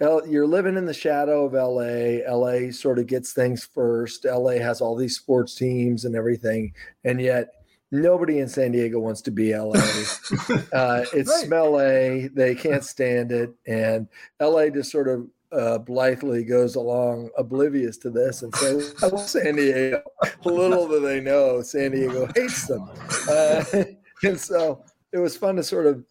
you're 0.00 0.46
living 0.46 0.76
in 0.76 0.86
the 0.86 0.94
shadow 0.94 1.44
of 1.44 1.52
LA. 1.54 2.22
LA 2.32 2.70
sort 2.70 2.98
of 2.98 3.06
gets 3.06 3.32
things 3.32 3.64
first. 3.64 4.24
LA 4.24 4.52
has 4.52 4.80
all 4.80 4.96
these 4.96 5.16
sports 5.16 5.54
teams 5.54 6.04
and 6.04 6.14
everything, 6.14 6.72
and 7.04 7.20
yet 7.20 7.54
nobody 7.90 8.38
in 8.38 8.48
San 8.48 8.72
Diego 8.72 8.98
wants 8.98 9.22
to 9.22 9.30
be 9.30 9.56
LA. 9.56 9.72
uh, 10.72 11.04
it's 11.12 11.30
right. 11.30 11.46
smell 11.46 11.80
A. 11.80 12.28
They 12.28 12.54
can't 12.54 12.84
stand 12.84 13.32
it. 13.32 13.54
And 13.66 14.08
LA 14.40 14.68
just 14.68 14.90
sort 14.90 15.08
of 15.08 15.26
uh, 15.52 15.78
blithely 15.78 16.44
goes 16.44 16.74
along 16.74 17.30
oblivious 17.38 17.96
to 17.98 18.10
this 18.10 18.42
and 18.42 18.54
says, 18.54 18.94
I 19.02 19.06
love 19.06 19.28
San 19.28 19.56
Diego. 19.56 20.02
Little 20.44 20.88
do 20.88 21.00
they 21.00 21.20
know, 21.20 21.62
San 21.62 21.92
Diego 21.92 22.28
hates 22.34 22.66
them. 22.66 22.88
Uh, 23.28 23.64
and 24.22 24.38
so 24.38 24.84
it 25.12 25.18
was 25.18 25.36
fun 25.36 25.56
to 25.56 25.62
sort 25.62 25.86
of 25.86 26.04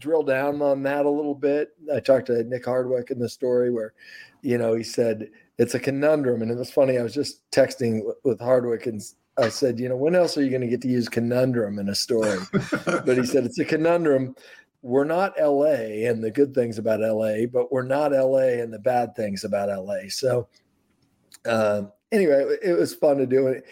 drill 0.00 0.22
down 0.22 0.60
on 0.62 0.82
that 0.82 1.06
a 1.06 1.10
little 1.10 1.34
bit. 1.34 1.70
I 1.94 2.00
talked 2.00 2.26
to 2.26 2.42
Nick 2.44 2.64
Hardwick 2.64 3.10
in 3.10 3.18
the 3.18 3.28
story 3.28 3.70
where, 3.70 3.92
you 4.42 4.58
know, 4.58 4.74
he 4.74 4.82
said, 4.82 5.28
it's 5.58 5.74
a 5.74 5.80
conundrum. 5.80 6.42
And 6.42 6.50
it 6.50 6.56
was 6.56 6.70
funny. 6.70 6.98
I 6.98 7.02
was 7.02 7.14
just 7.14 7.48
texting 7.50 8.00
with 8.24 8.40
Hardwick 8.40 8.86
and 8.86 9.00
I 9.38 9.48
said, 9.48 9.78
you 9.78 9.88
know, 9.88 9.96
when 9.96 10.14
else 10.14 10.36
are 10.36 10.42
you 10.42 10.50
going 10.50 10.62
to 10.62 10.66
get 10.66 10.82
to 10.82 10.88
use 10.88 11.08
conundrum 11.08 11.78
in 11.78 11.88
a 11.88 11.94
story? 11.94 12.38
but 12.84 13.16
he 13.16 13.24
said, 13.24 13.44
it's 13.44 13.58
a 13.58 13.64
conundrum. 13.64 14.34
We're 14.82 15.04
not 15.04 15.34
LA 15.38 16.08
and 16.08 16.24
the 16.24 16.30
good 16.30 16.54
things 16.54 16.78
about 16.78 17.00
LA, 17.00 17.46
but 17.46 17.70
we're 17.70 17.82
not 17.82 18.12
LA 18.12 18.60
and 18.60 18.72
the 18.72 18.78
bad 18.78 19.14
things 19.14 19.44
about 19.44 19.68
LA. 19.68 20.08
So, 20.08 20.48
um, 21.46 21.92
anyway, 22.10 22.56
it 22.62 22.72
was 22.72 22.94
fun 22.94 23.18
to 23.18 23.26
do 23.26 23.46
it 23.48 23.64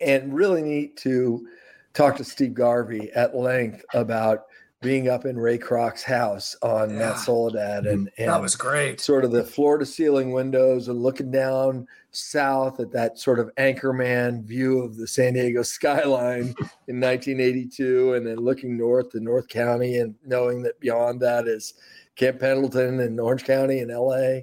and 0.00 0.34
really 0.34 0.62
neat 0.62 0.96
to 0.98 1.46
talk 1.94 2.16
to 2.16 2.24
Steve 2.24 2.54
Garvey 2.54 3.10
at 3.12 3.36
length 3.36 3.84
about 3.94 4.46
being 4.80 5.08
up 5.08 5.24
in 5.24 5.36
Ray 5.36 5.58
Kroc's 5.58 6.04
house 6.04 6.54
on 6.62 6.90
Yeah. 6.90 6.98
Mount 6.98 7.18
Soledad 7.18 7.86
and, 7.86 8.06
mm-hmm. 8.08 8.22
and 8.22 8.30
That 8.30 8.40
was 8.40 8.54
great. 8.54 9.00
sort 9.00 9.24
of 9.24 9.32
the 9.32 9.42
floor 9.42 9.76
to 9.78 9.84
ceiling 9.84 10.32
windows 10.32 10.86
and 10.88 11.02
looking 11.02 11.30
down 11.32 11.88
south 12.12 12.78
at 12.78 12.92
that 12.92 13.18
sort 13.18 13.40
of 13.40 13.50
anchorman 13.56 14.44
view 14.44 14.80
of 14.80 14.96
the 14.96 15.06
San 15.06 15.34
Diego 15.34 15.62
skyline 15.64 16.54
in 16.86 17.00
1982, 17.00 18.14
and 18.14 18.26
then 18.26 18.36
looking 18.36 18.76
north 18.76 19.10
to 19.10 19.20
North 19.20 19.48
County 19.48 19.98
and 19.98 20.14
knowing 20.24 20.62
that 20.62 20.78
beyond 20.80 21.20
that 21.20 21.48
is 21.48 21.74
Camp 22.14 22.38
Pendleton 22.40 23.00
and 23.00 23.18
Orange 23.18 23.44
County 23.44 23.80
and 23.80 23.90
LA, 23.90 24.40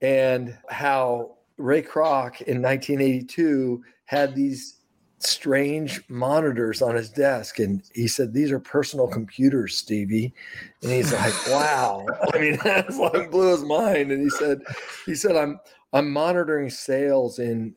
and 0.00 0.56
how 0.68 1.36
Ray 1.56 1.82
Kroc 1.82 2.40
in 2.42 2.62
1982 2.62 3.82
had 4.04 4.34
these 4.34 4.75
strange 5.18 6.02
monitors 6.08 6.82
on 6.82 6.94
his 6.94 7.10
desk. 7.10 7.58
And 7.58 7.82
he 7.94 8.06
said 8.06 8.32
these 8.32 8.52
are 8.52 8.60
personal 8.60 9.08
computers 9.08 9.76
stevie. 9.76 10.34
And 10.82 10.92
he's 10.92 11.12
like 11.12 11.34
wow. 11.48 12.06
I 12.34 12.38
mean 12.38 12.58
that's 12.64 12.98
like 12.98 13.30
blew 13.30 13.50
his 13.50 13.64
mind. 13.64 14.12
And 14.12 14.22
he 14.22 14.30
said 14.30 14.62
he 15.04 15.14
said 15.14 15.36
i'm 15.36 15.58
i'm 15.92 16.10
monitoring 16.10 16.70
sales 16.70 17.38
in 17.38 17.74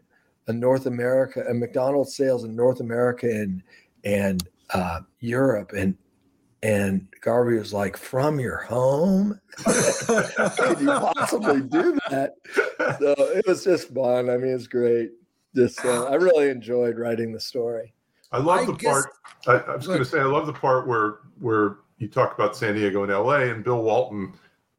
uh, 0.47 0.51
north 0.51 0.85
america 0.85 1.43
and 1.47 1.59
mcdonald's 1.59 2.15
sales 2.15 2.43
in 2.43 2.55
north 2.55 2.79
america 2.79 3.29
and 3.29 3.63
and 4.03 4.47
uh, 4.71 5.01
europe. 5.19 5.71
And 5.73 5.97
and 6.61 7.07
garvey 7.21 7.57
was 7.57 7.71
like 7.71 7.95
from 7.95 8.37
your 8.37 8.57
home? 8.57 9.39
Could 9.63 10.81
you 10.81 10.87
possibly 10.87 11.61
do 11.61 11.97
that? 12.09 12.33
So 12.99 13.15
it 13.17 13.47
was 13.47 13.63
just 13.63 13.93
fun. 13.93 14.29
I 14.29 14.35
mean 14.35 14.51
it's 14.51 14.67
great 14.67 15.11
just 15.55 15.83
uh, 15.85 16.03
i 16.09 16.15
really 16.15 16.49
enjoyed 16.49 16.97
writing 16.97 17.31
the 17.31 17.39
story 17.39 17.93
I 18.31 18.37
love 18.37 18.59
I 18.59 18.65
the 18.65 18.73
guess- 18.73 19.05
part. 19.47 19.65
I, 19.67 19.71
I 19.71 19.75
was 19.75 19.87
going 19.87 19.97
to 19.99 20.05
say 20.05 20.19
I 20.19 20.25
love 20.25 20.45
the 20.45 20.53
part 20.53 20.87
where 20.87 21.19
where 21.39 21.77
you 21.97 22.07
talk 22.07 22.35
about 22.35 22.55
San 22.55 22.75
Diego 22.75 23.01
and 23.01 23.11
L.A. 23.11 23.49
and 23.51 23.63
Bill 23.63 23.81
Walton, 23.81 24.33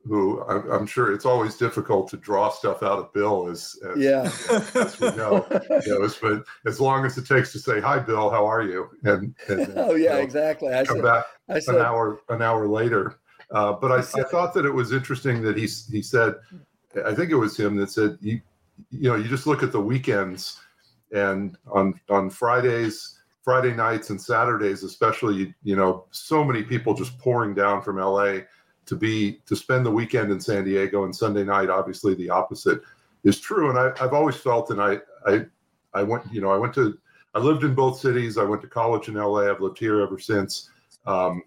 who 0.06 0.40
I'm, 0.44 0.70
I'm 0.70 0.86
sure 0.86 1.12
it's 1.12 1.26
always 1.26 1.56
difficult 1.56 2.08
to 2.10 2.16
draw 2.16 2.48
stuff 2.50 2.84
out 2.84 3.00
of 3.00 3.12
Bill, 3.12 3.48
as, 3.48 3.76
as 3.90 3.98
yeah 3.98 4.30
as 4.76 5.00
we 5.00 5.08
know. 5.16 5.44
You 5.84 5.98
know, 5.98 6.08
but 6.22 6.44
as 6.64 6.80
long 6.80 7.04
as 7.04 7.18
it 7.18 7.26
takes 7.26 7.50
to 7.52 7.58
say 7.58 7.80
hi, 7.80 7.98
Bill, 7.98 8.30
how 8.30 8.46
are 8.46 8.62
you? 8.62 8.88
And, 9.02 9.34
and 9.48 9.72
oh 9.76 9.94
yeah 9.96 9.96
you 9.96 10.08
know, 10.10 10.16
exactly 10.18 10.72
i 10.72 10.84
come 10.84 10.98
said 10.98 11.02
back 11.04 11.24
i 11.48 11.58
an 11.72 11.80
hour 11.84 12.20
an 12.28 12.42
hour 12.42 12.68
later. 12.68 13.18
Uh, 13.50 13.72
but 13.72 13.90
I, 13.90 13.98
I 13.98 14.22
thought 14.30 14.54
that 14.54 14.64
it 14.64 14.72
was 14.72 14.92
interesting 14.92 15.42
that 15.42 15.56
he 15.56 15.66
he 15.90 16.02
said, 16.02 16.34
I 17.04 17.12
think 17.14 17.32
it 17.32 17.36
was 17.36 17.56
him 17.56 17.74
that 17.78 17.90
said 17.90 18.16
you 18.20 18.40
you 18.90 19.08
know 19.08 19.16
you 19.16 19.28
just 19.28 19.46
look 19.46 19.62
at 19.62 19.72
the 19.72 19.80
weekends 19.80 20.58
and 21.12 21.56
on 21.70 21.98
on 22.08 22.30
Fridays. 22.30 23.16
Friday 23.42 23.74
nights 23.74 24.10
and 24.10 24.20
Saturdays, 24.20 24.82
especially, 24.82 25.34
you, 25.34 25.54
you 25.62 25.74
know, 25.74 26.04
so 26.10 26.44
many 26.44 26.62
people 26.62 26.92
just 26.92 27.18
pouring 27.18 27.54
down 27.54 27.80
from 27.80 27.96
LA 27.96 28.40
to 28.84 28.96
be 28.96 29.40
to 29.46 29.56
spend 29.56 29.86
the 29.86 29.90
weekend 29.90 30.30
in 30.30 30.40
San 30.40 30.64
Diego 30.64 31.04
and 31.04 31.14
Sunday 31.14 31.44
night. 31.44 31.70
Obviously, 31.70 32.14
the 32.14 32.28
opposite 32.28 32.82
is 33.24 33.40
true, 33.40 33.70
and 33.70 33.78
I, 33.78 33.92
I've 34.04 34.12
always 34.12 34.36
felt, 34.36 34.70
and 34.70 34.80
I, 34.80 34.98
I, 35.26 35.46
I 35.94 36.02
went, 36.02 36.24
you 36.32 36.40
know, 36.40 36.50
I 36.50 36.58
went 36.58 36.74
to, 36.74 36.98
I 37.34 37.38
lived 37.38 37.64
in 37.64 37.74
both 37.74 37.98
cities. 37.98 38.36
I 38.36 38.44
went 38.44 38.62
to 38.62 38.68
college 38.68 39.08
in 39.08 39.14
LA. 39.14 39.50
I've 39.50 39.60
lived 39.60 39.78
here 39.78 40.00
ever 40.00 40.18
since. 40.18 40.70
Um, 41.06 41.42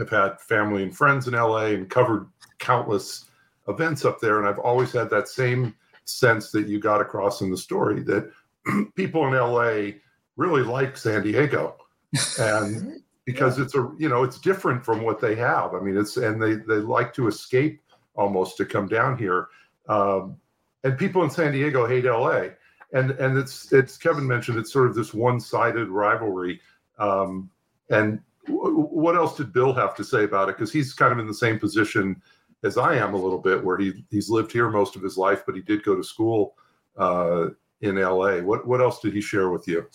I've 0.00 0.10
had 0.10 0.40
family 0.40 0.82
and 0.82 0.96
friends 0.96 1.26
in 1.26 1.34
LA 1.34 1.66
and 1.66 1.90
covered 1.90 2.28
countless 2.58 3.24
events 3.66 4.04
up 4.04 4.20
there, 4.20 4.38
and 4.38 4.48
I've 4.48 4.58
always 4.58 4.92
had 4.92 5.10
that 5.10 5.28
same 5.28 5.74
sense 6.08 6.50
that 6.50 6.66
you 6.66 6.78
got 6.80 7.00
across 7.00 7.40
in 7.40 7.50
the 7.50 7.56
story 7.56 8.02
that 8.02 8.30
people 8.94 9.26
in 9.26 9.34
LA 9.34 9.98
really 10.36 10.62
like 10.62 10.96
San 10.96 11.22
Diego, 11.22 11.76
and 12.38 13.00
because 13.26 13.58
it's 13.58 13.74
a 13.74 13.90
you 13.98 14.08
know 14.08 14.22
it's 14.22 14.38
different 14.38 14.84
from 14.84 15.02
what 15.02 15.20
they 15.20 15.34
have. 15.34 15.74
I 15.74 15.80
mean, 15.80 15.96
it's 15.96 16.16
and 16.16 16.40
they 16.42 16.54
they 16.54 16.76
like 16.80 17.12
to 17.14 17.28
escape 17.28 17.80
almost 18.14 18.56
to 18.56 18.64
come 18.64 18.86
down 18.86 19.18
here, 19.18 19.48
um, 19.88 20.36
and 20.84 20.98
people 20.98 21.22
in 21.22 21.30
San 21.30 21.52
Diego 21.52 21.86
hate 21.86 22.04
LA, 22.04 22.48
and 22.92 23.10
and 23.12 23.36
it's 23.36 23.72
it's 23.72 23.96
Kevin 23.96 24.26
mentioned 24.26 24.58
it's 24.58 24.72
sort 24.72 24.88
of 24.88 24.94
this 24.94 25.12
one 25.12 25.40
sided 25.40 25.88
rivalry, 25.88 26.60
um, 26.98 27.50
and 27.90 28.20
w- 28.46 28.74
what 28.74 29.16
else 29.16 29.36
did 29.36 29.52
Bill 29.52 29.72
have 29.74 29.94
to 29.96 30.04
say 30.04 30.24
about 30.24 30.48
it? 30.48 30.56
Because 30.56 30.72
he's 30.72 30.92
kind 30.92 31.12
of 31.12 31.18
in 31.18 31.26
the 31.26 31.34
same 31.34 31.58
position 31.58 32.20
as 32.64 32.76
I 32.76 32.96
am 32.96 33.14
a 33.14 33.18
little 33.18 33.38
bit, 33.38 33.62
where 33.62 33.78
he 33.78 34.04
he's 34.10 34.30
lived 34.30 34.52
here 34.52 34.70
most 34.70 34.96
of 34.96 35.02
his 35.02 35.16
life, 35.16 35.42
but 35.46 35.54
he 35.54 35.62
did 35.62 35.84
go 35.84 35.94
to 35.94 36.02
school 36.02 36.54
uh, 36.96 37.48
in 37.80 37.96
LA. 37.96 38.38
What 38.38 38.66
what 38.66 38.80
else 38.80 39.00
did 39.00 39.14
he 39.14 39.20
share 39.20 39.50
with 39.50 39.68
you? 39.68 39.86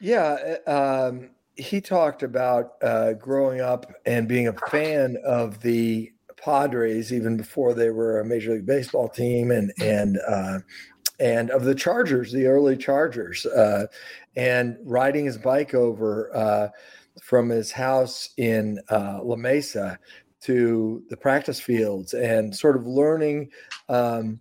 Yeah, 0.00 0.56
uh, 0.66 1.08
um, 1.08 1.30
he 1.56 1.80
talked 1.80 2.22
about 2.22 2.74
uh, 2.82 3.14
growing 3.14 3.60
up 3.60 3.92
and 4.06 4.28
being 4.28 4.48
a 4.48 4.52
fan 4.70 5.16
of 5.24 5.60
the 5.60 6.12
Padres 6.36 7.12
even 7.12 7.36
before 7.36 7.74
they 7.74 7.90
were 7.90 8.20
a 8.20 8.24
Major 8.24 8.54
League 8.54 8.66
Baseball 8.66 9.08
team, 9.08 9.50
and 9.50 9.72
and 9.80 10.18
uh, 10.26 10.60
and 11.18 11.50
of 11.50 11.64
the 11.64 11.74
Chargers, 11.74 12.32
the 12.32 12.46
early 12.46 12.76
Chargers, 12.76 13.44
uh, 13.46 13.86
and 14.36 14.76
riding 14.82 15.26
his 15.26 15.36
bike 15.36 15.74
over 15.74 16.34
uh, 16.34 16.68
from 17.22 17.48
his 17.50 17.70
house 17.70 18.30
in 18.38 18.80
uh, 18.90 19.20
La 19.22 19.36
Mesa 19.36 19.98
to 20.42 21.02
the 21.10 21.16
practice 21.16 21.60
fields, 21.60 22.14
and 22.14 22.54
sort 22.54 22.76
of 22.76 22.86
learning. 22.86 23.50
Um, 23.88 24.40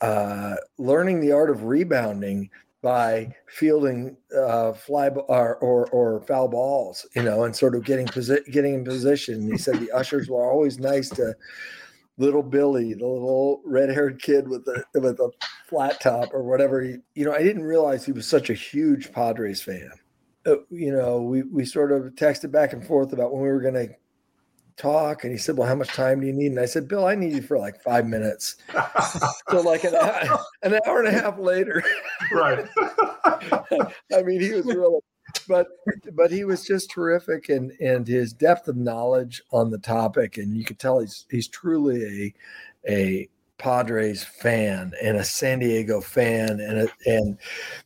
uh, 0.00 0.56
learning 0.78 1.20
the 1.20 1.30
art 1.30 1.48
of 1.48 1.62
rebounding 1.62 2.50
by 2.82 3.32
fielding 3.46 4.16
uh, 4.36 4.72
fly 4.72 5.08
or, 5.08 5.56
or 5.56 5.86
or 5.90 6.20
foul 6.22 6.48
balls, 6.48 7.06
you 7.14 7.22
know, 7.22 7.44
and 7.44 7.54
sort 7.54 7.76
of 7.76 7.84
getting 7.84 8.06
posi- 8.06 8.44
getting 8.50 8.74
in 8.74 8.84
position. 8.84 9.48
He 9.48 9.56
said 9.56 9.78
the 9.78 9.92
ushers 9.92 10.28
were 10.28 10.50
always 10.50 10.80
nice 10.80 11.08
to 11.10 11.34
little 12.18 12.42
Billy, 12.42 12.94
the 12.94 13.06
little 13.06 13.62
red-haired 13.64 14.20
kid 14.20 14.48
with 14.48 14.64
the 14.64 14.84
with 14.94 15.20
a 15.20 15.30
flat 15.68 16.00
top 16.00 16.34
or 16.34 16.42
whatever. 16.42 16.82
He, 16.82 16.96
you 17.14 17.24
know, 17.24 17.32
I 17.32 17.42
didn't 17.42 17.62
realize 17.62 18.04
he 18.04 18.12
was 18.12 18.26
such 18.26 18.50
a 18.50 18.54
huge 18.54 19.12
Padres 19.12 19.62
fan. 19.62 19.90
Uh, 20.44 20.56
you 20.70 20.92
know, 20.92 21.22
we 21.22 21.42
we 21.42 21.64
sort 21.64 21.92
of 21.92 22.02
texted 22.16 22.50
back 22.50 22.72
and 22.72 22.84
forth 22.84 23.12
about 23.12 23.32
when 23.32 23.42
we 23.42 23.48
were 23.48 23.60
going 23.60 23.74
to 23.74 23.94
talk, 24.76 25.24
and 25.24 25.32
he 25.32 25.38
said, 25.38 25.56
"Well, 25.56 25.68
how 25.68 25.74
much 25.74 25.88
time 25.88 26.20
do 26.20 26.26
you 26.26 26.32
need?" 26.32 26.52
And 26.52 26.60
I 26.60 26.66
said, 26.66 26.88
"Bill, 26.88 27.06
I 27.06 27.14
need 27.14 27.32
you 27.32 27.42
for 27.42 27.58
like 27.58 27.82
five 27.82 28.06
minutes." 28.06 28.56
So 29.50 29.60
like 29.60 29.84
an 29.84 29.94
hour, 29.94 30.40
an 30.62 30.80
hour 30.86 31.00
and 31.00 31.08
a 31.08 31.20
half 31.20 31.38
later. 31.38 31.82
right. 32.32 32.66
I 34.14 34.22
mean, 34.22 34.40
he 34.40 34.52
was 34.52 34.66
really, 34.66 35.00
but 35.48 35.68
but 36.12 36.30
he 36.30 36.44
was 36.44 36.64
just 36.64 36.90
terrific, 36.90 37.48
and 37.48 37.72
and 37.80 38.06
his 38.06 38.32
depth 38.32 38.68
of 38.68 38.76
knowledge 38.76 39.42
on 39.52 39.70
the 39.70 39.78
topic, 39.78 40.36
and 40.38 40.56
you 40.56 40.64
could 40.64 40.78
tell 40.78 41.00
he's 41.00 41.26
he's 41.30 41.48
truly 41.48 42.34
a 42.86 42.90
a 42.92 43.28
Padres 43.58 44.24
fan 44.24 44.92
and 45.02 45.16
a 45.18 45.24
San 45.24 45.60
Diego 45.60 46.00
fan, 46.00 46.60
and 46.60 46.80
a, 46.80 46.88
and 47.06 47.38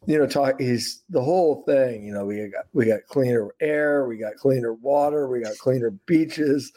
you 0.07 0.19
know, 0.19 0.27
talk 0.27 0.61
he's 0.61 1.03
the 1.11 1.21
whole 1.23 1.63
thing. 1.65 2.05
You 2.05 2.15
know, 2.15 2.25
we 2.25 2.49
got 2.49 2.65
we 2.73 2.87
got 2.87 3.01
cleaner 3.09 3.49
air, 3.61 4.07
we 4.07 4.17
got 4.17 4.37
cleaner 4.37 4.73
water, 4.75 5.29
we 5.29 5.41
got 5.43 5.59
cleaner 5.59 5.91
beaches. 6.07 6.73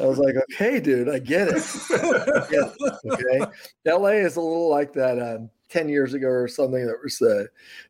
I 0.00 0.06
was 0.06 0.18
like, 0.18 0.34
okay, 0.52 0.80
dude, 0.80 1.08
I 1.08 1.20
get 1.20 1.48
it. 1.48 1.62
I 1.92 2.50
get 2.50 2.72
it. 2.78 2.98
Okay, 3.06 3.52
LA 3.86 4.08
is 4.08 4.36
a 4.36 4.40
little 4.40 4.68
like 4.68 4.92
that. 4.94 5.18
Um, 5.20 5.50
10 5.70 5.88
years 5.88 6.14
ago 6.14 6.28
or 6.28 6.46
something 6.46 6.86
that 6.86 6.94
was 7.02 7.20
uh, 7.20 7.44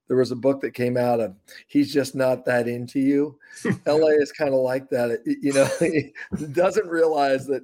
there 0.09 0.17
was 0.17 0.31
a 0.31 0.37
book 0.37 0.59
that 0.63 0.71
came 0.73 0.97
out 0.97 1.21
of 1.21 1.35
he's 1.67 1.93
just 1.93 2.15
not 2.15 2.43
that 2.47 2.67
into 2.67 2.99
you 2.99 3.39
la 3.87 4.07
is 4.07 4.33
kind 4.33 4.55
of 4.55 4.61
like 4.61 4.89
that 4.89 5.11
It- 5.11 5.39
you 5.43 5.53
know 5.53 5.69
he 5.81 6.47
doesn't 6.53 6.87
realize 6.89 7.47
that 7.49 7.63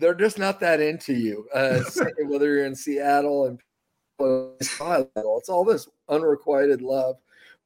they're 0.00 0.14
just 0.14 0.38
not 0.38 0.60
that 0.60 0.80
into 0.80 1.12
you 1.12 1.46
uh, 1.54 1.80
whether 2.24 2.54
you're 2.54 2.66
in 2.66 2.74
seattle 2.74 3.46
and 3.46 3.60
it's 4.60 5.48
all 5.48 5.64
this 5.64 5.88
unrequited 6.08 6.82
love 6.82 7.16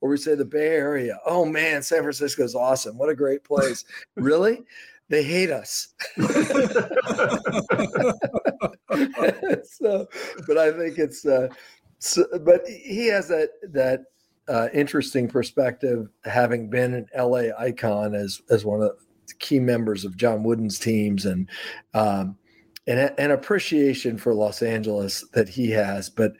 where 0.00 0.10
we 0.10 0.16
say 0.16 0.34
the 0.34 0.44
bay 0.44 0.68
area 0.68 1.18
oh 1.26 1.44
man 1.44 1.82
san 1.82 2.02
francisco's 2.02 2.54
awesome. 2.54 2.98
What 2.98 3.08
a 3.08 3.14
great 3.14 3.44
place. 3.44 3.84
Really? 4.16 4.62
They 5.08 5.22
hate 5.22 5.50
us. 5.50 5.88
So, 9.66 10.06
but 10.46 10.56
I 10.56 10.70
think 10.70 10.98
it's, 10.98 11.26
uh, 11.26 11.48
so, 11.98 12.24
but 12.40 12.62
he 12.66 13.08
has 13.08 13.28
that 13.28 13.50
that 13.72 14.04
uh, 14.48 14.68
interesting 14.72 15.28
perspective, 15.28 16.08
having 16.24 16.70
been 16.70 16.94
an 16.94 17.06
LA 17.16 17.48
icon 17.58 18.14
as 18.14 18.40
as 18.50 18.64
one 18.64 18.82
of 18.82 18.90
the 18.90 18.96
key 19.38 19.60
members 19.60 20.04
of 20.04 20.16
John 20.16 20.42
Wooden's 20.42 20.78
teams, 20.78 21.26
and 21.26 21.48
um, 21.94 22.36
and 22.86 23.12
an 23.18 23.30
appreciation 23.30 24.18
for 24.18 24.34
Los 24.34 24.62
Angeles 24.62 25.24
that 25.32 25.48
he 25.48 25.70
has, 25.70 26.10
but 26.10 26.32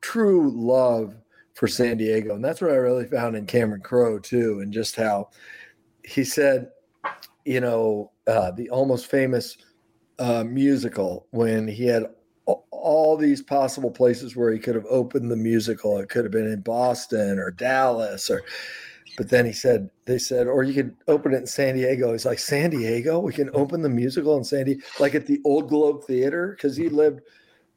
true 0.00 0.50
love 0.54 1.14
for 1.54 1.68
San 1.68 1.96
Diego, 1.98 2.34
and 2.34 2.44
that's 2.44 2.60
what 2.60 2.70
I 2.70 2.76
really 2.76 3.06
found 3.06 3.36
in 3.36 3.46
Cameron 3.46 3.82
Crowe 3.82 4.18
too, 4.18 4.60
and 4.60 4.72
just 4.72 4.96
how 4.96 5.30
he 6.04 6.24
said, 6.24 6.68
you 7.44 7.60
know, 7.60 8.10
uh, 8.26 8.50
the 8.50 8.70
almost 8.70 9.06
famous 9.06 9.56
uh, 10.18 10.44
musical 10.44 11.26
when 11.30 11.68
he 11.68 11.86
had 11.86 12.06
all 12.70 13.16
these 13.16 13.40
possible 13.40 13.90
places 13.90 14.34
where 14.34 14.52
he 14.52 14.58
could 14.58 14.74
have 14.74 14.86
opened 14.86 15.30
the 15.30 15.36
musical. 15.36 15.98
It 15.98 16.08
could 16.08 16.24
have 16.24 16.32
been 16.32 16.50
in 16.50 16.60
Boston 16.60 17.38
or 17.38 17.52
Dallas 17.52 18.28
or, 18.28 18.42
but 19.22 19.30
then 19.30 19.46
he 19.46 19.52
said, 19.52 19.88
they 20.04 20.18
said, 20.18 20.48
or 20.48 20.64
you 20.64 20.74
could 20.74 20.96
open 21.06 21.32
it 21.32 21.36
in 21.36 21.46
San 21.46 21.76
Diego. 21.76 22.10
He's 22.10 22.26
like, 22.26 22.40
San 22.40 22.70
Diego, 22.70 23.20
we 23.20 23.32
can 23.32 23.50
open 23.54 23.80
the 23.80 23.88
musical 23.88 24.36
in 24.36 24.42
San 24.42 24.64
Diego, 24.64 24.82
like 24.98 25.14
at 25.14 25.28
the 25.28 25.40
Old 25.44 25.68
Globe 25.68 26.02
Theater, 26.02 26.56
because 26.56 26.76
he 26.76 26.88
lived 26.88 27.20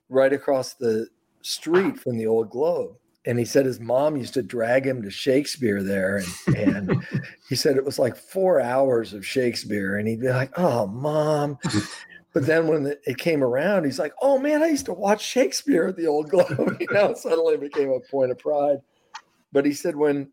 right 0.10 0.34
across 0.34 0.74
the 0.74 1.08
street 1.44 2.00
from 2.00 2.18
the 2.18 2.26
Old 2.26 2.50
Globe. 2.50 2.96
And 3.28 3.38
he 3.38 3.46
said 3.46 3.68
his 3.68 3.80
mom 3.80 4.18
used 4.18 4.34
to 4.34 4.42
drag 4.42 4.88
him 4.88 5.04
to 5.04 5.12
Shakespeare 5.12 5.84
there. 5.84 6.24
And, 6.48 6.56
and 6.56 7.08
he 7.48 7.56
said 7.56 7.78
it 7.78 7.86
was 7.86 8.00
like 8.00 8.16
four 8.16 8.60
hours 8.60 9.14
of 9.14 9.24
Shakespeare. 9.24 9.98
And 9.98 10.08
he'd 10.08 10.22
be 10.22 10.30
like, 10.30 10.58
oh, 10.58 10.88
mom. 10.88 11.60
But 12.34 12.48
then 12.48 12.66
when 12.66 12.96
it 13.06 13.20
came 13.20 13.44
around, 13.44 13.86
he's 13.86 14.00
like, 14.00 14.14
oh 14.20 14.40
man, 14.40 14.64
I 14.64 14.70
used 14.70 14.88
to 14.88 14.94
watch 14.94 15.24
Shakespeare 15.24 15.86
at 15.86 15.96
the 15.96 16.08
Old 16.08 16.32
Globe. 16.32 16.78
you 16.80 16.88
know, 16.90 17.14
suddenly 17.14 17.56
became 17.56 17.92
a 17.92 18.00
point 18.00 18.32
of 18.32 18.40
pride. 18.40 18.80
But 19.52 19.64
he 19.68 19.74
said 19.74 19.96
when 19.96 20.32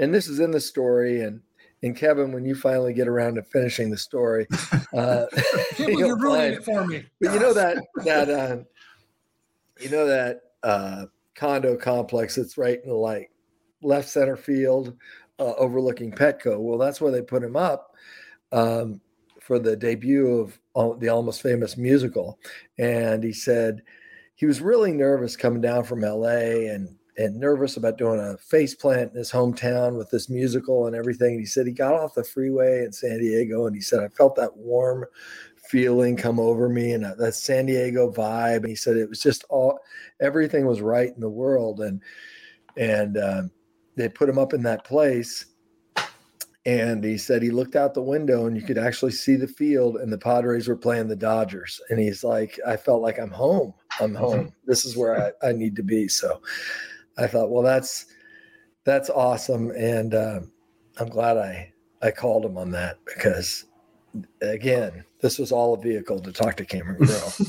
and 0.00 0.12
this 0.12 0.26
is 0.26 0.40
in 0.40 0.50
the 0.50 0.60
story 0.60 1.20
and 1.20 1.40
and 1.82 1.96
Kevin, 1.96 2.32
when 2.32 2.44
you 2.44 2.54
finally 2.54 2.92
get 2.92 3.08
around 3.08 3.36
to 3.36 3.42
finishing 3.42 3.90
the 3.90 3.96
story, 3.96 4.46
uh, 4.94 5.26
you're 5.78 6.18
ruining 6.18 6.54
it 6.54 6.64
for 6.64 6.86
me. 6.86 7.04
But 7.20 7.32
you 7.32 7.40
know 7.40 7.54
that 7.54 7.78
that 8.04 8.28
uh, 8.28 8.56
you 9.80 9.90
know 9.90 10.06
that 10.06 10.40
uh, 10.62 11.06
condo 11.34 11.76
complex 11.76 12.34
that's 12.34 12.58
right 12.58 12.80
in 12.82 12.90
the 12.90 12.94
like 12.94 13.30
left 13.82 14.08
center 14.08 14.36
field, 14.36 14.94
uh, 15.38 15.54
overlooking 15.56 16.12
Petco. 16.12 16.58
Well, 16.58 16.78
that's 16.78 17.00
where 17.00 17.12
they 17.12 17.22
put 17.22 17.42
him 17.42 17.56
up 17.56 17.94
um, 18.52 19.00
for 19.40 19.58
the 19.58 19.76
debut 19.76 20.50
of 20.74 21.00
the 21.00 21.08
Almost 21.08 21.40
Famous 21.40 21.78
musical, 21.78 22.38
and 22.78 23.24
he 23.24 23.32
said 23.32 23.82
he 24.34 24.44
was 24.44 24.60
really 24.60 24.92
nervous 24.92 25.34
coming 25.34 25.62
down 25.62 25.84
from 25.84 26.04
L.A. 26.04 26.66
and 26.68 26.94
and 27.20 27.38
nervous 27.38 27.76
about 27.76 27.98
doing 27.98 28.18
a 28.18 28.38
face 28.38 28.74
plant 28.74 29.12
in 29.12 29.18
his 29.18 29.30
hometown 29.30 29.98
with 29.98 30.08
this 30.10 30.30
musical 30.30 30.86
and 30.86 30.96
everything. 30.96 31.32
And 31.32 31.40
he 31.40 31.46
said 31.46 31.66
he 31.66 31.72
got 31.72 31.92
off 31.92 32.14
the 32.14 32.24
freeway 32.24 32.84
in 32.84 32.92
San 32.92 33.18
Diego 33.18 33.66
and 33.66 33.76
he 33.76 33.82
said, 33.82 34.02
I 34.02 34.08
felt 34.08 34.36
that 34.36 34.56
warm 34.56 35.04
feeling 35.68 36.16
come 36.16 36.40
over 36.40 36.68
me 36.70 36.92
and 36.92 37.04
that 37.04 37.34
San 37.34 37.66
Diego 37.66 38.10
vibe. 38.10 38.58
And 38.58 38.68
he 38.68 38.74
said 38.74 38.96
it 38.96 39.08
was 39.08 39.20
just 39.20 39.44
all, 39.50 39.78
everything 40.20 40.64
was 40.66 40.80
right 40.80 41.12
in 41.14 41.20
the 41.20 41.28
world. 41.28 41.80
And, 41.80 42.00
and 42.78 43.18
uh, 43.18 43.42
they 43.96 44.08
put 44.08 44.28
him 44.28 44.38
up 44.38 44.54
in 44.54 44.62
that 44.62 44.84
place. 44.84 45.44
And 46.66 47.02
he 47.02 47.18
said 47.18 47.42
he 47.42 47.50
looked 47.50 47.76
out 47.76 47.94
the 47.94 48.02
window 48.02 48.46
and 48.46 48.56
you 48.56 48.62
could 48.62 48.78
actually 48.78 49.12
see 49.12 49.34
the 49.34 49.48
field, 49.48 49.96
and 49.96 50.12
the 50.12 50.18
Padres 50.18 50.68
were 50.68 50.76
playing 50.76 51.08
the 51.08 51.16
Dodgers. 51.16 51.80
And 51.88 51.98
he's 51.98 52.22
like, 52.22 52.60
I 52.66 52.76
felt 52.76 53.00
like 53.00 53.18
I'm 53.18 53.30
home. 53.30 53.72
I'm 53.98 54.12
mm-hmm. 54.12 54.16
home. 54.16 54.52
This 54.66 54.84
is 54.84 54.94
where 54.94 55.32
I, 55.42 55.48
I 55.48 55.52
need 55.52 55.74
to 55.76 55.82
be. 55.82 56.06
So 56.06 56.42
I 57.18 57.26
thought, 57.26 57.50
well, 57.50 57.62
that's 57.62 58.06
that's 58.84 59.10
awesome, 59.10 59.70
and 59.72 60.14
uh, 60.14 60.40
I'm 60.98 61.08
glad 61.08 61.36
I 61.36 61.72
I 62.02 62.10
called 62.10 62.44
him 62.44 62.56
on 62.56 62.70
that 62.72 62.98
because 63.04 63.66
again, 64.42 65.04
this 65.20 65.38
was 65.38 65.52
all 65.52 65.74
a 65.74 65.80
vehicle 65.80 66.20
to 66.20 66.32
talk 66.32 66.56
to 66.56 66.64
Cameron 66.64 67.06
Crowe. 67.06 67.46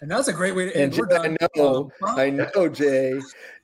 and 0.00 0.10
that's 0.10 0.28
a 0.28 0.32
great 0.32 0.54
way 0.54 0.66
to 0.66 0.76
end. 0.76 0.94
And 0.98 1.38
I 1.40 1.46
know, 1.56 1.90
I 2.02 2.30
know, 2.30 2.68
Jay, 2.68 3.20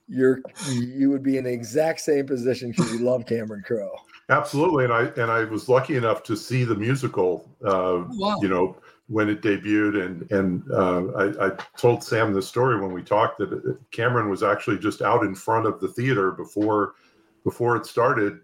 you're 0.09 0.43
you 0.69 1.11
would 1.11 1.23
be 1.23 1.37
in 1.39 1.45
the 1.45 1.53
exact 1.53 2.01
same 2.01 2.27
position 2.27 2.71
because 2.71 2.93
you 2.93 2.99
love 2.99 3.27
Cameron 3.27 3.63
Crowe. 3.67 3.97
Absolutely, 4.29 4.85
and 4.85 4.93
I 4.93 5.05
and 5.21 5.31
I 5.31 5.45
was 5.45 5.69
lucky 5.69 5.97
enough 5.97 6.23
to 6.25 6.37
see 6.37 6.65
the 6.65 6.75
musical. 6.75 7.49
Uh, 7.65 7.71
oh, 7.71 8.09
wow. 8.13 8.39
You 8.41 8.49
know, 8.49 8.77
when 9.09 9.29
it 9.29 9.43
debuted, 9.43 10.05
and 10.05 10.31
and 10.33 10.63
uh, 10.73 11.07
I, 11.13 11.47
I, 11.47 11.51
told 11.77 12.03
Sam 12.03 12.33
the 12.33 12.43
story 12.43 12.81
when 12.81 12.93
we 12.93 13.03
talked 13.03 13.39
that 13.39 13.79
Cameron 13.93 14.29
was 14.29 14.43
actually 14.43 14.79
just 14.79 15.01
out 15.01 15.23
in 15.23 15.35
front 15.35 15.67
of 15.67 15.81
the 15.81 15.89
theater 15.89 16.33
before 16.33 16.95
before 17.45 17.77
it 17.77 17.87
started, 17.87 18.41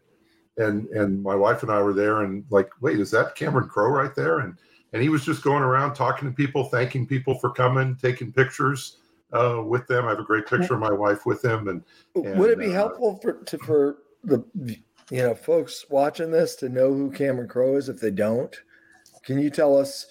and 0.59 0.87
and 0.89 1.23
my 1.23 1.35
wife 1.35 1.63
and 1.63 1.73
I 1.73 1.83
were 1.83 1.93
there, 1.93 2.23
and 2.23 2.45
like, 2.51 2.71
wait, 2.81 3.01
is 3.01 3.11
that 3.11 3.35
Cameron 3.35 3.69
Crowe 3.69 3.91
right 3.91 4.15
there? 4.15 4.39
And 4.41 4.57
and 4.93 5.03
he 5.03 5.09
was 5.09 5.25
just 5.25 5.43
going 5.43 5.63
around 5.63 5.95
talking 5.95 6.29
to 6.29 6.35
people, 6.35 6.65
thanking 6.65 7.07
people 7.07 7.39
for 7.39 7.51
coming, 7.51 7.97
taking 7.97 8.33
pictures 8.33 8.99
uh, 9.33 9.63
with 9.65 9.87
them. 9.87 10.07
I 10.07 10.11
have 10.11 10.19
a 10.19 10.25
great 10.25 10.47
picture 10.47 10.75
of 10.75 10.81
my 10.81 10.93
wife 10.93 11.25
with 11.25 11.45
him. 11.45 11.69
And, 11.69 11.83
and 12.15 12.39
would 12.39 12.51
it 12.51 12.59
be 12.59 12.67
uh, 12.67 12.73
helpful 12.73 13.19
for 13.21 13.33
to, 13.33 13.59
for 13.59 13.99
the 14.23 14.45
you 15.11 15.23
know 15.23 15.35
folks 15.35 15.87
watching 15.89 16.31
this 16.31 16.55
to 16.57 16.69
know 16.69 16.93
who 16.93 17.11
Cameron 17.11 17.49
Crowe 17.49 17.77
is 17.77 17.89
if 17.89 18.01
they 18.01 18.11
don't? 18.11 18.55
Can 19.25 19.41
you 19.41 19.51
tell 19.51 19.77
us? 19.77 20.07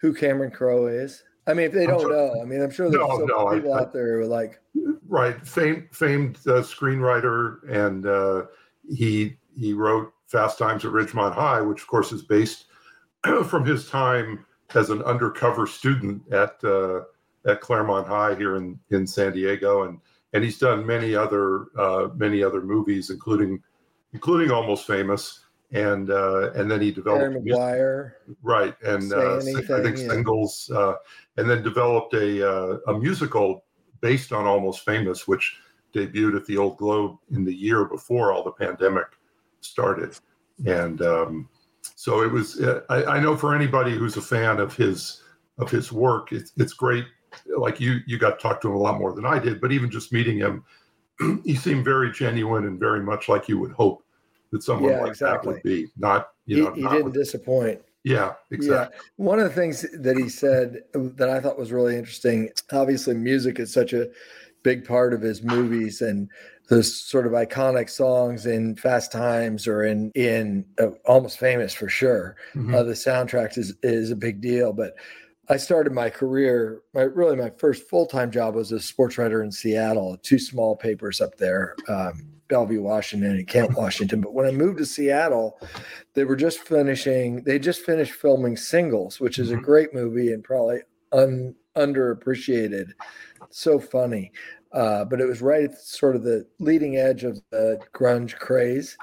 Who 0.00 0.14
Cameron 0.14 0.50
Crowe 0.50 0.86
is? 0.86 1.22
I 1.46 1.54
mean, 1.54 1.66
if 1.66 1.72
they 1.72 1.86
don't 1.86 2.10
know, 2.10 2.40
I 2.40 2.44
mean, 2.44 2.60
I'm 2.60 2.70
sure 2.70 2.90
there's 2.90 3.00
no, 3.00 3.18
no, 3.18 3.54
people 3.54 3.74
I, 3.74 3.80
out 3.80 3.92
there 3.92 4.14
who 4.14 4.24
are 4.24 4.26
like, 4.26 4.60
right, 5.08 5.46
famed 5.46 5.88
famed 5.92 6.38
uh, 6.46 6.62
screenwriter, 6.62 7.58
and 7.70 8.06
uh, 8.06 8.46
he 8.88 9.36
he 9.56 9.72
wrote 9.72 10.12
Fast 10.26 10.58
Times 10.58 10.84
at 10.84 10.90
Ridgemont 10.90 11.34
High, 11.34 11.60
which 11.60 11.82
of 11.82 11.86
course 11.86 12.10
is 12.10 12.22
based 12.22 12.66
from 13.44 13.64
his 13.64 13.88
time 13.88 14.44
as 14.74 14.90
an 14.90 15.02
undercover 15.02 15.66
student 15.66 16.20
at 16.32 16.62
uh, 16.64 17.02
at 17.46 17.60
Clairemont 17.60 18.08
High 18.08 18.34
here 18.34 18.56
in 18.56 18.78
in 18.90 19.06
San 19.06 19.32
Diego, 19.32 19.84
and 19.84 20.00
and 20.32 20.42
he's 20.42 20.58
done 20.58 20.84
many 20.84 21.14
other 21.14 21.66
uh, 21.78 22.08
many 22.16 22.42
other 22.42 22.60
movies, 22.60 23.10
including 23.10 23.62
including 24.12 24.50
Almost 24.50 24.86
Famous 24.86 25.45
and 25.72 26.10
uh, 26.10 26.52
and 26.52 26.70
then 26.70 26.80
he 26.80 26.92
developed 26.92 27.34
Maguire, 27.34 28.18
right, 28.42 28.74
and 28.82 29.12
uh, 29.12 29.36
anything, 29.38 29.74
I 29.74 29.82
think 29.82 29.98
yeah. 29.98 30.08
singles, 30.08 30.70
uh, 30.74 30.94
and 31.36 31.50
then 31.50 31.62
developed 31.62 32.14
a 32.14 32.48
uh, 32.48 32.78
a 32.88 32.98
musical 32.98 33.64
based 34.00 34.32
on 34.32 34.46
Almost 34.46 34.84
Famous, 34.84 35.26
which 35.26 35.58
debuted 35.92 36.36
at 36.36 36.46
the 36.46 36.56
Old 36.56 36.76
Globe 36.76 37.16
in 37.32 37.44
the 37.44 37.54
year 37.54 37.84
before 37.84 38.32
all 38.32 38.44
the 38.44 38.52
pandemic 38.52 39.06
started, 39.60 40.16
and 40.66 41.02
um, 41.02 41.48
so 41.82 42.22
it 42.22 42.30
was. 42.30 42.60
Uh, 42.60 42.82
I, 42.88 43.04
I, 43.04 43.20
know 43.20 43.36
for 43.36 43.54
anybody 43.54 43.92
who's 43.92 44.16
a 44.16 44.22
fan 44.22 44.60
of 44.60 44.76
his 44.76 45.22
of 45.58 45.70
his 45.70 45.90
work, 45.90 46.32
it's 46.32 46.52
it's 46.56 46.74
great. 46.74 47.06
Like 47.58 47.80
you, 47.80 47.98
you 48.06 48.18
got 48.18 48.38
to 48.38 48.42
talk 48.42 48.60
to 48.62 48.68
him 48.68 48.74
a 48.74 48.78
lot 48.78 48.98
more 48.98 49.12
than 49.12 49.26
I 49.26 49.38
did, 49.38 49.60
but 49.60 49.72
even 49.72 49.90
just 49.90 50.12
meeting 50.12 50.38
him, 50.38 50.64
he 51.44 51.54
seemed 51.54 51.84
very 51.84 52.10
genuine 52.10 52.66
and 52.66 52.80
very 52.80 53.02
much 53.02 53.28
like 53.28 53.48
you 53.48 53.58
would 53.58 53.72
hope 53.72 54.05
that 54.52 54.62
someone 54.62 54.92
yeah, 54.92 55.00
like 55.00 55.10
exactly. 55.10 55.54
that 55.54 55.54
would 55.54 55.62
be. 55.62 55.88
Not 55.96 56.28
you 56.46 56.64
know, 56.64 56.72
he, 56.72 56.82
he 56.82 56.88
didn't 56.88 57.04
with, 57.04 57.14
disappoint. 57.14 57.80
Yeah, 58.04 58.34
exactly. 58.52 58.96
Yeah. 58.96 59.02
One 59.16 59.40
of 59.40 59.46
the 59.46 59.54
things 59.54 59.84
that 59.98 60.16
he 60.16 60.28
said 60.28 60.82
that 60.94 61.28
I 61.28 61.40
thought 61.40 61.58
was 61.58 61.72
really 61.72 61.96
interesting. 61.96 62.50
Obviously, 62.72 63.14
music 63.14 63.58
is 63.58 63.72
such 63.72 63.92
a 63.92 64.08
big 64.62 64.86
part 64.86 65.12
of 65.12 65.22
his 65.22 65.42
movies 65.42 66.00
and 66.02 66.28
those 66.68 67.00
sort 67.00 67.26
of 67.26 67.32
iconic 67.32 67.90
songs 67.90 68.46
in 68.46 68.76
Fast 68.76 69.10
Times 69.10 69.66
or 69.66 69.84
in 69.84 70.12
in 70.14 70.64
uh, 70.78 70.90
Almost 71.04 71.38
Famous 71.38 71.74
for 71.74 71.88
sure. 71.88 72.36
Mm-hmm. 72.54 72.74
Uh, 72.74 72.84
the 72.84 72.92
soundtrack 72.92 73.58
is 73.58 73.74
is 73.82 74.10
a 74.10 74.16
big 74.16 74.40
deal, 74.40 74.72
but. 74.72 74.94
I 75.48 75.58
started 75.58 75.92
my 75.92 76.10
career, 76.10 76.82
my 76.92 77.02
really 77.02 77.36
my 77.36 77.50
first 77.50 77.88
full 77.88 78.06
time 78.06 78.32
job 78.32 78.56
was 78.56 78.72
a 78.72 78.80
sports 78.80 79.16
writer 79.16 79.44
in 79.44 79.52
Seattle, 79.52 80.18
two 80.20 80.40
small 80.40 80.74
papers 80.74 81.20
up 81.20 81.36
there. 81.36 81.76
Um, 81.86 82.35
Bellevue, 82.48 82.82
Washington, 82.82 83.32
and 83.32 83.46
Kent, 83.46 83.76
Washington. 83.76 84.20
But 84.20 84.34
when 84.34 84.46
I 84.46 84.50
moved 84.50 84.78
to 84.78 84.86
Seattle, 84.86 85.60
they 86.14 86.24
were 86.24 86.36
just 86.36 86.60
finishing. 86.60 87.42
They 87.42 87.58
just 87.58 87.82
finished 87.82 88.12
filming 88.12 88.56
Singles, 88.56 89.20
which 89.20 89.38
is 89.38 89.50
a 89.50 89.54
mm-hmm. 89.54 89.64
great 89.64 89.94
movie 89.94 90.32
and 90.32 90.42
probably 90.44 90.80
un, 91.12 91.54
underappreciated. 91.76 92.92
So 93.50 93.78
funny, 93.78 94.32
uh, 94.72 95.04
but 95.04 95.20
it 95.20 95.26
was 95.26 95.40
right 95.42 95.64
at 95.64 95.78
sort 95.80 96.16
of 96.16 96.22
the 96.22 96.46
leading 96.58 96.96
edge 96.96 97.24
of 97.24 97.40
the 97.50 97.80
grunge 97.94 98.36
craze, 98.36 98.96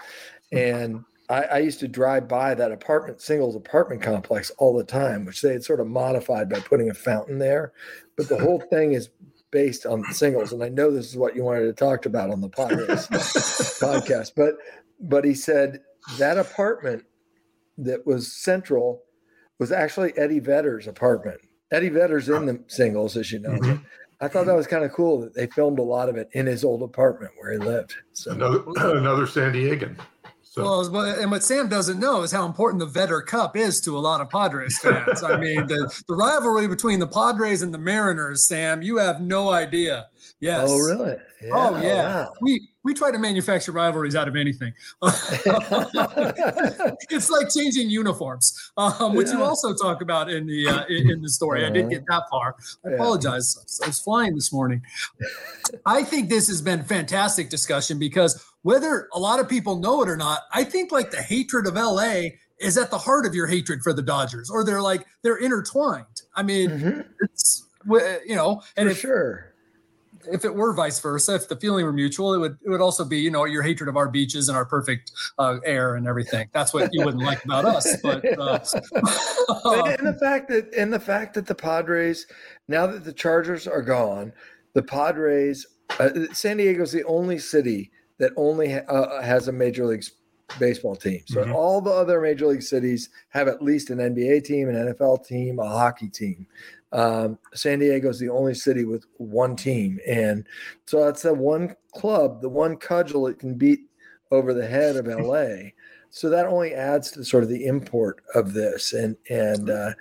and 0.51 1.03
I, 1.29 1.43
I, 1.43 1.57
used 1.59 1.79
to 1.79 1.87
drive 1.87 2.27
by 2.27 2.53
that 2.53 2.71
apartment 2.71 3.21
singles 3.21 3.55
apartment 3.55 4.01
complex 4.01 4.51
all 4.57 4.75
the 4.77 4.83
time, 4.83 5.25
which 5.25 5.41
they 5.41 5.53
had 5.53 5.63
sort 5.63 5.79
of 5.79 5.87
modified 5.87 6.49
by 6.49 6.59
putting 6.59 6.89
a 6.89 6.93
fountain 6.93 7.39
there. 7.39 7.71
But 8.17 8.27
the 8.27 8.37
whole 8.37 8.59
thing 8.59 8.93
is 8.93 9.09
based 9.53 9.85
on 9.85 10.03
singles. 10.11 10.51
And 10.51 10.63
I 10.63 10.67
know 10.67 10.91
this 10.91 11.07
is 11.07 11.15
what 11.15 11.35
you 11.35 11.43
wanted 11.43 11.65
to 11.65 11.73
talk 11.73 12.05
about 12.05 12.31
on 12.31 12.41
the 12.41 12.49
podcast, 12.49 13.07
podcast. 13.79 14.31
But 14.35 14.55
but 14.99 15.23
he 15.23 15.35
said 15.35 15.79
that 16.17 16.37
apartment 16.37 17.05
that 17.77 18.05
was 18.05 18.35
central 18.35 19.03
was 19.59 19.71
actually 19.71 20.17
Eddie 20.17 20.39
Vedder's 20.39 20.87
apartment. 20.87 21.39
Eddie 21.71 21.89
Vedder's 21.89 22.27
in 22.27 22.47
the 22.47 22.63
singles, 22.67 23.15
as 23.15 23.31
you 23.31 23.39
know. 23.39 23.51
Mm-hmm. 23.51 23.83
I 24.19 24.27
thought 24.27 24.45
that 24.45 24.55
was 24.55 24.67
kind 24.67 24.83
of 24.83 24.91
cool 24.91 25.21
that 25.21 25.35
they 25.35 25.47
filmed 25.47 25.79
a 25.79 25.83
lot 25.83 26.09
of 26.09 26.15
it 26.17 26.29
in 26.33 26.45
his 26.45 26.63
old 26.63 26.81
apartment 26.81 27.33
where 27.37 27.51
he 27.51 27.57
lived. 27.57 27.95
So 28.13 28.31
another, 28.31 28.63
another 28.97 29.27
San 29.27 29.53
Diegan. 29.53 29.97
So. 30.53 30.87
Well, 30.91 31.05
and 31.19 31.31
what 31.31 31.43
Sam 31.43 31.67
doesn't 31.67 31.99
know 31.99 32.21
is 32.21 32.31
how 32.31 32.45
important 32.45 32.79
the 32.79 32.85
Vedder 32.85 33.21
Cup 33.21 33.57
is 33.57 33.81
to 33.81 33.97
a 33.97 33.99
lot 33.99 34.21
of 34.21 34.29
Padres 34.29 34.77
fans. 34.77 35.23
I 35.23 35.35
mean, 35.35 35.65
the, 35.65 35.91
the 36.07 36.13
rivalry 36.13 36.67
between 36.67 36.99
the 36.99 37.07
Padres 37.07 37.63
and 37.63 37.73
the 37.73 37.79
Mariners, 37.79 38.47
Sam, 38.47 38.83
you 38.83 38.97
have 38.97 39.19
no 39.19 39.49
idea. 39.49 40.09
Yes. 40.43 40.69
Oh, 40.69 40.77
really? 40.77 41.15
Yeah, 41.41 41.51
oh, 41.53 41.81
yeah. 41.81 42.03
Wow. 42.03 42.33
We 42.41 42.67
we 42.83 42.93
try 42.93 43.11
to 43.11 43.17
manufacture 43.17 43.71
rivalries 43.71 44.13
out 44.13 44.27
of 44.27 44.35
anything. 44.35 44.73
it's 47.09 47.29
like 47.29 47.47
changing 47.49 47.89
uniforms, 47.89 48.71
um, 48.75 49.15
which 49.15 49.27
yeah. 49.27 49.37
you 49.37 49.43
also 49.43 49.73
talk 49.73 50.01
about 50.01 50.29
in 50.29 50.45
the 50.45 50.67
uh, 50.67 50.83
in, 50.89 51.09
in, 51.09 51.21
the 51.21 51.29
story. 51.29 51.61
Uh-huh. 51.61 51.69
I 51.69 51.73
didn't 51.73 51.91
get 51.91 52.03
that 52.09 52.23
far. 52.29 52.57
I 52.85 52.89
yeah. 52.89 52.95
apologize. 52.95 53.79
I 53.81 53.87
was 53.87 53.99
flying 53.99 54.35
this 54.35 54.51
morning. 54.51 54.81
I 55.85 56.03
think 56.03 56.27
this 56.27 56.49
has 56.49 56.61
been 56.61 56.83
fantastic 56.83 57.49
discussion 57.49 57.97
because 57.97 58.45
whether 58.63 59.07
a 59.13 59.19
lot 59.19 59.39
of 59.39 59.47
people 59.47 59.77
know 59.77 60.01
it 60.01 60.09
or 60.09 60.17
not, 60.17 60.41
I 60.53 60.65
think 60.65 60.91
like 60.91 61.11
the 61.11 61.21
hatred 61.21 61.67
of 61.67 61.75
LA 61.75 62.23
is 62.59 62.77
at 62.77 62.91
the 62.91 62.97
heart 62.97 63.25
of 63.25 63.33
your 63.33 63.47
hatred 63.47 63.81
for 63.81 63.93
the 63.93 64.01
Dodgers, 64.01 64.49
or 64.49 64.65
they're 64.65 64.81
like 64.81 65.05
they're 65.21 65.37
intertwined. 65.37 66.23
I 66.35 66.43
mean, 66.43 66.69
mm-hmm. 66.69 66.99
it's 67.21 67.65
you 68.25 68.35
know, 68.35 68.61
and 68.75 68.89
for 68.89 68.91
if, 68.91 68.99
sure 68.99 69.52
if 70.31 70.45
it 70.45 70.53
were 70.53 70.73
vice 70.73 70.99
versa, 70.99 71.35
if 71.35 71.47
the 71.47 71.55
feeling 71.55 71.85
were 71.85 71.93
mutual, 71.93 72.33
it 72.33 72.39
would 72.39 72.57
it 72.63 72.69
would 72.69 72.81
also 72.81 73.03
be 73.05 73.19
you 73.19 73.31
know 73.31 73.45
your 73.45 73.63
hatred 73.63 73.89
of 73.89 73.97
our 73.97 74.09
beaches 74.09 74.49
and 74.49 74.57
our 74.57 74.65
perfect 74.65 75.11
uh, 75.39 75.59
air 75.65 75.95
and 75.95 76.07
everything. 76.07 76.49
That's 76.53 76.73
what 76.73 76.89
you 76.93 77.03
wouldn't 77.05 77.23
like 77.23 77.43
about 77.45 77.65
us. 77.65 77.97
But 78.01 78.25
uh, 78.37 78.59
and 79.99 80.07
the 80.07 80.17
fact 80.19 80.49
that 80.49 80.73
and 80.77 80.91
the 80.91 80.99
fact 80.99 81.33
that 81.35 81.45
the 81.45 81.55
Padres 81.55 82.27
now 82.67 82.87
that 82.87 83.03
the 83.03 83.13
Chargers 83.13 83.67
are 83.67 83.81
gone, 83.81 84.33
the 84.73 84.83
Padres 84.83 85.65
uh, 85.99 86.09
San 86.31 86.57
Diego 86.57 86.83
is 86.83 86.91
the 86.91 87.03
only 87.03 87.39
city 87.39 87.91
that 88.19 88.31
only 88.37 88.73
uh, 88.73 89.21
has 89.21 89.47
a 89.47 89.51
major 89.51 89.85
league 89.85 90.03
baseball 90.59 90.95
team. 90.95 91.21
So 91.25 91.43
mm-hmm. 91.43 91.53
all 91.53 91.81
the 91.81 91.91
other 91.91 92.21
major 92.21 92.47
league 92.47 92.63
cities 92.63 93.09
have 93.29 93.47
at 93.47 93.61
least 93.61 93.89
an 93.89 93.99
NBA 93.99 94.43
team, 94.43 94.69
an 94.69 94.75
NFL 94.75 95.25
team, 95.25 95.59
a 95.59 95.67
hockey 95.67 96.09
team. 96.09 96.47
Um, 96.93 97.39
San 97.53 97.79
Diego 97.79 98.09
is 98.09 98.19
the 98.19 98.29
only 98.29 98.53
city 98.53 98.85
with 98.85 99.05
one 99.17 99.55
team, 99.55 99.99
and 100.07 100.47
so 100.85 101.03
that's 101.03 101.23
the 101.23 101.33
one 101.33 101.75
club, 101.93 102.41
the 102.41 102.49
one 102.49 102.77
cudgel 102.77 103.27
it 103.27 103.39
can 103.39 103.55
beat 103.55 103.79
over 104.31 104.53
the 104.53 104.65
head 104.65 104.95
of 104.95 105.07
LA. 105.07 105.71
so 106.11 106.29
that 106.29 106.45
only 106.45 106.73
adds 106.73 107.09
to 107.11 107.25
sort 107.25 107.43
of 107.43 107.49
the 107.49 107.65
import 107.65 108.23
of 108.35 108.53
this, 108.53 108.93
and 108.93 109.17
and 109.29 109.71
uh, 109.71 109.91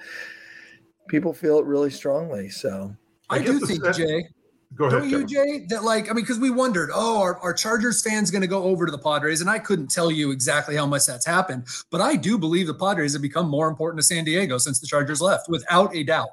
people 1.09 1.33
feel 1.33 1.59
it 1.59 1.65
really 1.65 1.91
strongly. 1.91 2.51
So 2.51 2.95
I, 3.31 3.37
I 3.37 3.43
do 3.43 3.59
think, 3.61 3.83
Jay. 3.95 4.29
Go 4.75 4.87
ahead. 4.87 5.01
Don't 5.01 5.11
you, 5.11 5.27
Jay? 5.27 5.67
That 5.69 5.85
like, 5.85 6.11
I 6.11 6.15
mean, 6.15 6.25
because 6.25 6.39
we 6.39 6.51
wondered, 6.51 6.91
oh, 6.95 7.21
are, 7.21 7.39
are 7.39 7.53
Chargers 7.53 8.03
fans 8.03 8.31
going 8.31 8.43
to 8.43 8.49
go 8.49 8.63
over 8.63 8.87
to 8.87 8.93
the 8.93 8.99
Padres? 8.99 9.41
And 9.41 9.51
I 9.51 9.59
couldn't 9.59 9.89
tell 9.89 10.11
you 10.11 10.31
exactly 10.31 10.77
how 10.77 10.87
much 10.87 11.07
that's 11.07 11.27
happened, 11.27 11.67
but 11.91 12.01
I 12.01 12.17
do 12.17 12.39
believe 12.39 12.67
the 12.67 12.75
Padres 12.75 13.13
have 13.13 13.23
become 13.23 13.49
more 13.49 13.69
important 13.69 14.01
to 14.01 14.07
San 14.07 14.25
Diego 14.25 14.59
since 14.59 14.81
the 14.81 14.87
Chargers 14.87 15.21
left, 15.21 15.49
without 15.49 15.95
a 15.95 16.03
doubt. 16.05 16.31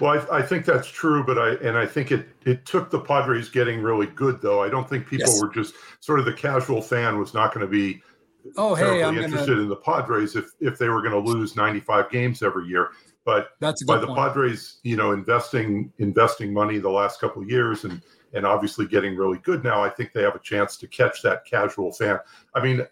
Well, 0.00 0.26
I, 0.30 0.38
I 0.38 0.42
think 0.42 0.64
that's 0.64 0.88
true, 0.88 1.24
but 1.24 1.38
I 1.38 1.54
and 1.66 1.76
I 1.76 1.86
think 1.86 2.12
it 2.12 2.28
it 2.44 2.64
took 2.66 2.90
the 2.90 3.00
Padres 3.00 3.48
getting 3.48 3.80
really 3.80 4.06
good, 4.06 4.40
though. 4.40 4.62
I 4.62 4.68
don't 4.68 4.88
think 4.88 5.06
people 5.06 5.28
yes. 5.28 5.42
were 5.42 5.48
just 5.48 5.74
sort 6.00 6.20
of 6.20 6.26
the 6.26 6.34
casual 6.34 6.82
fan 6.82 7.18
was 7.18 7.34
not 7.34 7.54
going 7.54 7.66
to 7.66 7.70
be 7.70 8.02
oh 8.56 8.74
hey 8.74 9.02
I'm 9.02 9.18
interested 9.18 9.48
gonna... 9.48 9.62
in 9.62 9.68
the 9.68 9.76
Padres 9.76 10.36
if 10.36 10.52
if 10.60 10.78
they 10.78 10.88
were 10.88 11.02
going 11.02 11.12
to 11.12 11.30
lose 11.30 11.56
95 11.56 12.10
games 12.10 12.42
every 12.42 12.66
year. 12.66 12.90
But 13.28 13.50
That's 13.60 13.84
by 13.84 13.98
the 13.98 14.06
point. 14.06 14.18
Padres, 14.18 14.78
you 14.84 14.96
know, 14.96 15.12
investing 15.12 15.92
investing 15.98 16.50
money 16.50 16.78
the 16.78 16.88
last 16.88 17.20
couple 17.20 17.42
of 17.42 17.50
years 17.50 17.84
and 17.84 18.00
and 18.32 18.46
obviously 18.46 18.86
getting 18.86 19.16
really 19.16 19.36
good 19.40 19.62
now, 19.62 19.84
I 19.84 19.90
think 19.90 20.14
they 20.14 20.22
have 20.22 20.34
a 20.34 20.38
chance 20.38 20.78
to 20.78 20.86
catch 20.86 21.20
that 21.24 21.44
casual 21.44 21.92
fan. 21.92 22.20
I 22.54 22.62
mean, 22.62 22.86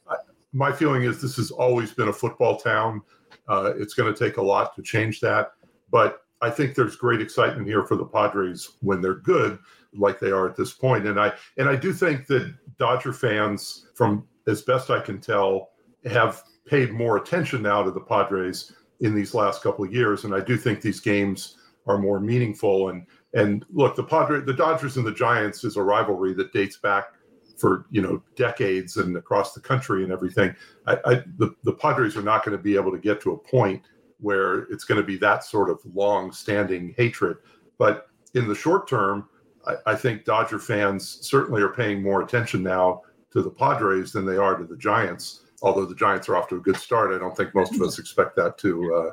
my 0.52 0.72
feeling 0.72 1.04
is 1.04 1.22
this 1.22 1.36
has 1.36 1.50
always 1.50 1.94
been 1.94 2.08
a 2.08 2.12
football 2.12 2.58
town. 2.58 3.00
Uh, 3.48 3.72
it's 3.78 3.94
going 3.94 4.12
to 4.12 4.24
take 4.24 4.36
a 4.36 4.42
lot 4.42 4.76
to 4.76 4.82
change 4.82 5.20
that, 5.20 5.52
but 5.90 6.20
I 6.42 6.50
think 6.50 6.74
there's 6.74 6.96
great 6.96 7.22
excitement 7.22 7.66
here 7.66 7.86
for 7.86 7.96
the 7.96 8.04
Padres 8.04 8.72
when 8.82 9.00
they're 9.00 9.14
good, 9.14 9.58
like 9.94 10.20
they 10.20 10.32
are 10.32 10.46
at 10.46 10.54
this 10.54 10.74
point. 10.74 11.06
And 11.06 11.18
I 11.18 11.32
and 11.56 11.66
I 11.66 11.76
do 11.76 11.94
think 11.94 12.26
that 12.26 12.54
Dodger 12.78 13.14
fans, 13.14 13.86
from 13.94 14.28
as 14.46 14.60
best 14.60 14.90
I 14.90 15.00
can 15.00 15.18
tell, 15.18 15.70
have 16.04 16.42
paid 16.66 16.92
more 16.92 17.16
attention 17.16 17.62
now 17.62 17.82
to 17.82 17.90
the 17.90 18.00
Padres 18.00 18.74
in 19.00 19.14
these 19.14 19.34
last 19.34 19.62
couple 19.62 19.84
of 19.84 19.92
years, 19.92 20.24
and 20.24 20.34
I 20.34 20.40
do 20.40 20.56
think 20.56 20.80
these 20.80 21.00
games 21.00 21.56
are 21.86 21.98
more 21.98 22.20
meaningful. 22.20 22.88
And 22.88 23.06
and 23.34 23.64
look, 23.70 23.96
the 23.96 24.04
Padre, 24.04 24.40
the 24.40 24.54
Dodgers 24.54 24.96
and 24.96 25.06
the 25.06 25.12
Giants 25.12 25.64
is 25.64 25.76
a 25.76 25.82
rivalry 25.82 26.34
that 26.34 26.52
dates 26.52 26.76
back 26.76 27.12
for 27.56 27.86
you 27.90 28.02
know 28.02 28.22
decades 28.34 28.96
and 28.96 29.16
across 29.16 29.54
the 29.54 29.60
country 29.60 30.02
and 30.02 30.12
everything. 30.12 30.54
I, 30.86 30.98
I 31.04 31.14
the 31.38 31.54
the 31.64 31.72
Padres 31.72 32.16
are 32.16 32.22
not 32.22 32.44
going 32.44 32.56
to 32.56 32.62
be 32.62 32.76
able 32.76 32.92
to 32.92 32.98
get 32.98 33.20
to 33.22 33.32
a 33.32 33.38
point 33.38 33.82
where 34.18 34.60
it's 34.64 34.84
going 34.84 35.00
to 35.00 35.06
be 35.06 35.18
that 35.18 35.44
sort 35.44 35.68
of 35.68 35.78
long-standing 35.94 36.94
hatred. 36.96 37.36
But 37.76 38.08
in 38.34 38.48
the 38.48 38.54
short 38.54 38.88
term, 38.88 39.28
I, 39.66 39.74
I 39.86 39.94
think 39.94 40.24
Dodger 40.24 40.58
fans 40.58 41.18
certainly 41.20 41.60
are 41.60 41.68
paying 41.68 42.02
more 42.02 42.22
attention 42.22 42.62
now 42.62 43.02
to 43.32 43.42
the 43.42 43.50
Padres 43.50 44.12
than 44.12 44.24
they 44.24 44.38
are 44.38 44.56
to 44.56 44.64
the 44.64 44.76
Giants 44.76 45.42
although 45.62 45.86
the 45.86 45.94
Giants 45.94 46.28
are 46.28 46.36
off 46.36 46.48
to 46.48 46.56
a 46.56 46.60
good 46.60 46.76
start, 46.76 47.12
I 47.12 47.18
don't 47.18 47.36
think 47.36 47.54
most 47.54 47.74
of 47.74 47.82
us 47.82 47.98
expect 48.00 48.36
that 48.36 48.58
to 48.58 48.94
uh, 48.94 49.10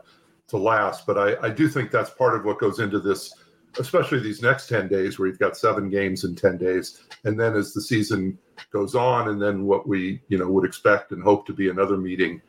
to 0.48 0.58
last. 0.58 1.06
But 1.06 1.18
I, 1.18 1.48
I 1.48 1.50
do 1.50 1.68
think 1.68 1.92
that's 1.92 2.10
part 2.10 2.36
of 2.36 2.46
what 2.46 2.60
goes 2.60 2.80
into 2.80 3.00
this, 3.00 3.34
especially 3.80 4.20
these 4.20 4.42
next 4.42 4.68
ten 4.68 4.88
days, 4.88 5.18
where 5.18 5.28
you've 5.28 5.40
got 5.40 5.58
seven 5.58 5.90
games 5.90 6.24
in 6.24 6.36
ten 6.36 6.58
days, 6.58 7.04
and 7.24 7.40
then 7.40 7.56
as 7.56 7.74
the 7.74 7.82
season 7.82 8.38
goes 8.72 8.96
on, 8.96 9.30
and 9.30 9.42
then 9.42 9.66
what 9.66 9.88
we 9.88 10.22
you 10.28 10.38
know 10.38 10.50
would 10.50 10.66
expect 10.66 11.12
and 11.12 11.24
hope 11.24 11.46
to 11.48 11.54
be 11.54 11.70
another 11.70 11.98
meeting 11.98 12.42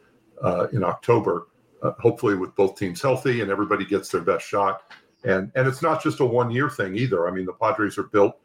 uh, 0.42 0.66
in 0.72 0.83
October, 0.83 1.48
uh, 1.83 1.92
hopefully 2.00 2.35
with 2.35 2.54
both 2.57 2.76
teams 2.76 3.00
healthy 3.00 3.40
and 3.40 3.50
everybody 3.50 3.85
gets 3.85 4.11
their 4.11 4.22
best 4.22 4.46
shot. 4.46 4.83
And 5.24 5.50
and 5.54 5.66
it's 5.66 5.83
not 5.83 6.02
just 6.02 6.20
a 6.20 6.24
one 6.24 6.50
year 6.50 6.68
thing 6.68 6.96
either. 6.96 7.26
I 7.26 7.30
mean, 7.30 7.46
the 7.46 7.52
Padres 7.52 7.96
are 7.96 8.04
built 8.04 8.38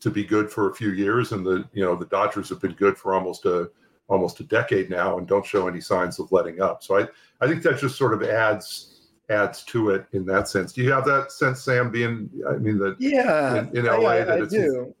to 0.00 0.10
be 0.10 0.24
good 0.24 0.50
for 0.50 0.70
a 0.70 0.74
few 0.74 0.90
years, 0.90 1.32
and 1.32 1.44
the 1.44 1.68
you 1.72 1.84
know 1.84 1.96
the 1.96 2.06
Dodgers 2.06 2.48
have 2.48 2.60
been 2.60 2.72
good 2.72 2.96
for 2.96 3.14
almost 3.14 3.44
a 3.44 3.70
almost 4.08 4.40
a 4.40 4.44
decade 4.44 4.90
now 4.90 5.18
and 5.18 5.26
don't 5.26 5.46
show 5.46 5.68
any 5.68 5.80
signs 5.80 6.18
of 6.18 6.32
letting 6.32 6.60
up. 6.60 6.82
So 6.82 6.98
I, 6.98 7.06
I 7.40 7.46
think 7.46 7.62
that 7.62 7.78
just 7.78 7.96
sort 7.96 8.14
of 8.14 8.22
adds 8.22 8.94
adds 9.30 9.62
to 9.62 9.90
it 9.90 10.06
in 10.12 10.24
that 10.24 10.48
sense. 10.48 10.72
Do 10.72 10.82
you 10.82 10.90
have 10.90 11.04
that 11.04 11.30
sense, 11.30 11.62
Sam? 11.62 11.90
Being, 11.90 12.30
I 12.48 12.54
mean, 12.54 12.78
that 12.78 12.96
yeah, 12.98 13.58
in, 13.58 13.76
in 13.76 13.84
LA, 13.84 14.08
I, 14.08 14.24
that 14.24 14.42
I 14.42 14.46
do. 14.46 14.94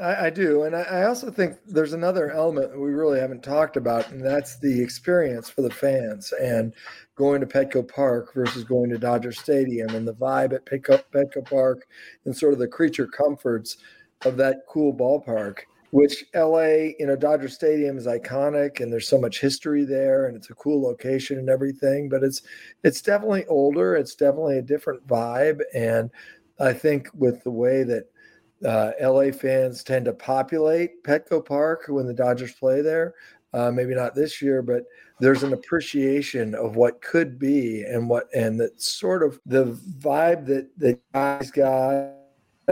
I, 0.00 0.26
I, 0.26 0.30
do, 0.30 0.64
and 0.64 0.74
I, 0.74 0.82
I 0.82 1.06
also 1.06 1.30
think 1.30 1.56
there's 1.66 1.92
another 1.92 2.32
element 2.32 2.72
that 2.72 2.80
we 2.80 2.90
really 2.90 3.20
haven't 3.20 3.44
talked 3.44 3.76
about, 3.76 4.10
and 4.10 4.24
that's 4.24 4.58
the 4.58 4.82
experience 4.82 5.48
for 5.48 5.62
the 5.62 5.70
fans 5.70 6.32
and 6.32 6.74
going 7.14 7.40
to 7.40 7.46
Petco 7.46 7.86
Park 7.86 8.34
versus 8.34 8.64
going 8.64 8.90
to 8.90 8.98
Dodger 8.98 9.30
Stadium, 9.30 9.94
and 9.94 10.06
the 10.06 10.14
vibe 10.14 10.52
at 10.52 10.66
Petco, 10.66 11.00
Petco 11.14 11.48
Park, 11.48 11.86
and 12.24 12.36
sort 12.36 12.52
of 12.52 12.58
the 12.58 12.66
creature 12.66 13.06
comforts 13.06 13.76
of 14.24 14.36
that 14.36 14.62
cool 14.68 14.92
ballpark 14.92 15.58
which 15.94 16.24
LA, 16.34 16.90
you 16.98 17.06
know, 17.06 17.14
Dodger 17.14 17.48
Stadium 17.48 17.96
is 17.96 18.08
iconic 18.08 18.80
and 18.80 18.92
there's 18.92 19.06
so 19.06 19.16
much 19.16 19.40
history 19.40 19.84
there 19.84 20.26
and 20.26 20.36
it's 20.36 20.50
a 20.50 20.54
cool 20.54 20.82
location 20.82 21.38
and 21.38 21.48
everything, 21.48 22.08
but 22.08 22.24
it's 22.24 22.42
it's 22.82 23.00
definitely 23.00 23.46
older, 23.46 23.94
it's 23.94 24.16
definitely 24.16 24.58
a 24.58 24.62
different 24.62 25.06
vibe. 25.06 25.60
And 25.72 26.10
I 26.58 26.72
think 26.72 27.10
with 27.14 27.44
the 27.44 27.52
way 27.52 27.84
that 27.84 28.10
uh, 28.66 28.90
LA 29.00 29.30
fans 29.30 29.84
tend 29.84 30.06
to 30.06 30.12
populate 30.12 31.04
Petco 31.04 31.46
Park 31.46 31.84
when 31.86 32.08
the 32.08 32.12
Dodgers 32.12 32.54
play 32.54 32.80
there, 32.80 33.14
uh, 33.52 33.70
maybe 33.70 33.94
not 33.94 34.16
this 34.16 34.42
year, 34.42 34.62
but 34.62 34.82
there's 35.20 35.44
an 35.44 35.52
appreciation 35.52 36.56
of 36.56 36.74
what 36.74 37.02
could 37.02 37.38
be 37.38 37.84
and 37.84 38.08
what 38.08 38.26
and 38.34 38.58
that 38.58 38.82
sort 38.82 39.22
of 39.22 39.38
the 39.46 39.78
vibe 40.00 40.44
that 40.46 40.76
the 40.76 40.98
guys 41.12 41.52
got 41.52 42.14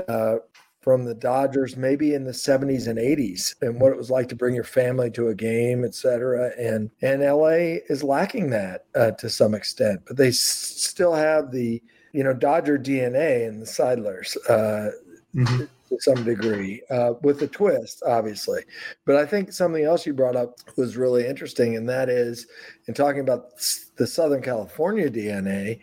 uh, 0.09 0.39
from 0.83 1.05
the 1.05 1.15
Dodgers, 1.15 1.77
maybe 1.77 2.13
in 2.13 2.25
the 2.25 2.33
70s 2.33 2.89
and 2.89 2.99
80s, 2.99 3.55
and 3.63 3.81
what 3.81 3.93
it 3.93 3.97
was 3.97 4.11
like 4.11 4.29
to 4.29 4.37
bring 4.37 4.55
your 4.55 4.65
family 4.65 5.11
to 5.13 5.29
a 5.29 5.35
game, 5.35 5.85
et 5.85 5.95
cetera. 5.95 6.51
And 6.59 6.91
and 7.01 7.23
LA 7.23 7.79
is 7.89 8.03
lacking 8.03 8.51
that 8.51 8.85
uh, 8.95 9.13
to 9.13 9.31
some 9.31 9.55
extent, 9.55 10.03
but 10.07 10.17
they 10.17 10.29
s- 10.29 10.39
still 10.39 11.15
have 11.15 11.53
the 11.53 11.81
you 12.13 12.25
know 12.25 12.35
Dodger 12.35 12.79
DNA 12.79 13.47
in 13.49 13.61
the 13.61 13.67
Seidlers 13.67 14.37
uh, 14.49 14.91
mm-hmm. 15.35 15.65
to 15.89 16.01
some 16.01 16.25
degree, 16.25 16.83
uh, 16.91 17.15
with 17.23 17.41
a 17.43 17.47
twist, 17.47 18.03
obviously. 18.05 18.63
But 19.05 19.17
I 19.17 19.25
think 19.25 19.53
something 19.53 19.85
else 19.85 20.05
you 20.05 20.13
brought 20.13 20.37
up 20.37 20.59
was 20.77 20.97
really 20.97 21.27
interesting, 21.27 21.77
and 21.77 21.89
that 21.89 22.09
is 22.09 22.49
in 22.89 22.95
talking 22.95 23.21
about 23.21 23.57
the 23.97 24.07
Southern 24.07 24.43
California 24.43 25.09
DNA. 25.09 25.79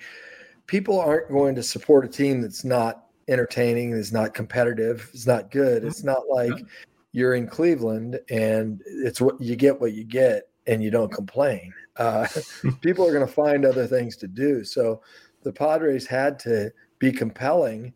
People 0.68 1.00
aren't 1.00 1.30
going 1.30 1.56
to 1.56 1.64
support 1.64 2.06
a 2.06 2.10
team 2.10 2.42
that's 2.42 2.64
not 2.64 3.09
entertaining, 3.30 3.92
is 3.92 4.12
not 4.12 4.34
competitive, 4.34 5.10
it's 5.14 5.28
not 5.28 5.52
good. 5.52 5.84
It's 5.84 6.04
not 6.04 6.24
like 6.30 6.54
you're 7.12 7.36
in 7.36 7.48
Cleveland 7.48 8.20
and 8.30 8.82
it's 8.86 9.22
what 9.22 9.40
you 9.40 9.56
get 9.56 9.80
what 9.80 9.94
you 9.94 10.04
get 10.04 10.50
and 10.68 10.84
you 10.84 10.92
don't 10.92 11.12
complain. 11.12 11.74
Uh, 11.98 12.28
people 12.82 13.06
are 13.08 13.14
going 13.14 13.26
to 13.26 13.32
find 13.32 13.66
other 13.66 13.88
things 13.88 14.16
to 14.18 14.28
do. 14.28 14.64
So 14.64 15.02
the 15.44 15.52
Padres 15.52 16.06
had 16.06 16.40
to 16.40 16.72
be 17.00 17.12
compelling 17.12 17.94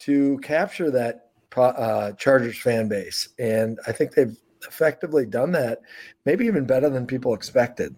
to 0.00 0.38
capture 0.38 0.90
that 0.90 1.30
uh, 1.56 2.12
Chargers 2.12 2.58
fan 2.58 2.88
base. 2.88 3.28
And 3.38 3.78
I 3.86 3.92
think 3.92 4.12
they've 4.12 4.36
effectively 4.66 5.26
done 5.26 5.52
that, 5.52 5.80
maybe 6.24 6.46
even 6.46 6.66
better 6.66 6.90
than 6.90 7.06
people 7.06 7.34
expected. 7.34 7.94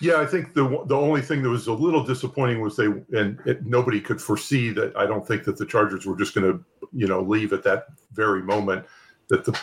Yeah, 0.00 0.20
I 0.20 0.26
think 0.26 0.54
the 0.54 0.82
the 0.86 0.96
only 0.96 1.22
thing 1.22 1.42
that 1.42 1.48
was 1.48 1.66
a 1.66 1.72
little 1.72 2.04
disappointing 2.04 2.60
was 2.60 2.76
they 2.76 2.86
and 2.86 3.38
it, 3.46 3.64
nobody 3.64 4.00
could 4.00 4.20
foresee 4.20 4.70
that. 4.70 4.94
I 4.96 5.06
don't 5.06 5.26
think 5.26 5.44
that 5.44 5.56
the 5.56 5.66
Chargers 5.66 6.06
were 6.06 6.16
just 6.16 6.34
going 6.34 6.52
to 6.52 6.64
you 6.92 7.06
know 7.06 7.20
leave 7.20 7.52
at 7.52 7.62
that 7.64 7.86
very 8.12 8.42
moment. 8.42 8.86
That 9.28 9.44
the 9.44 9.58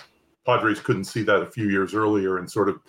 Padres 0.46 0.80
couldn't 0.80 1.06
see 1.06 1.24
that 1.24 1.42
a 1.42 1.46
few 1.46 1.70
years 1.70 1.94
earlier 1.94 2.38
and 2.38 2.50
sort 2.50 2.70
of, 2.70 2.80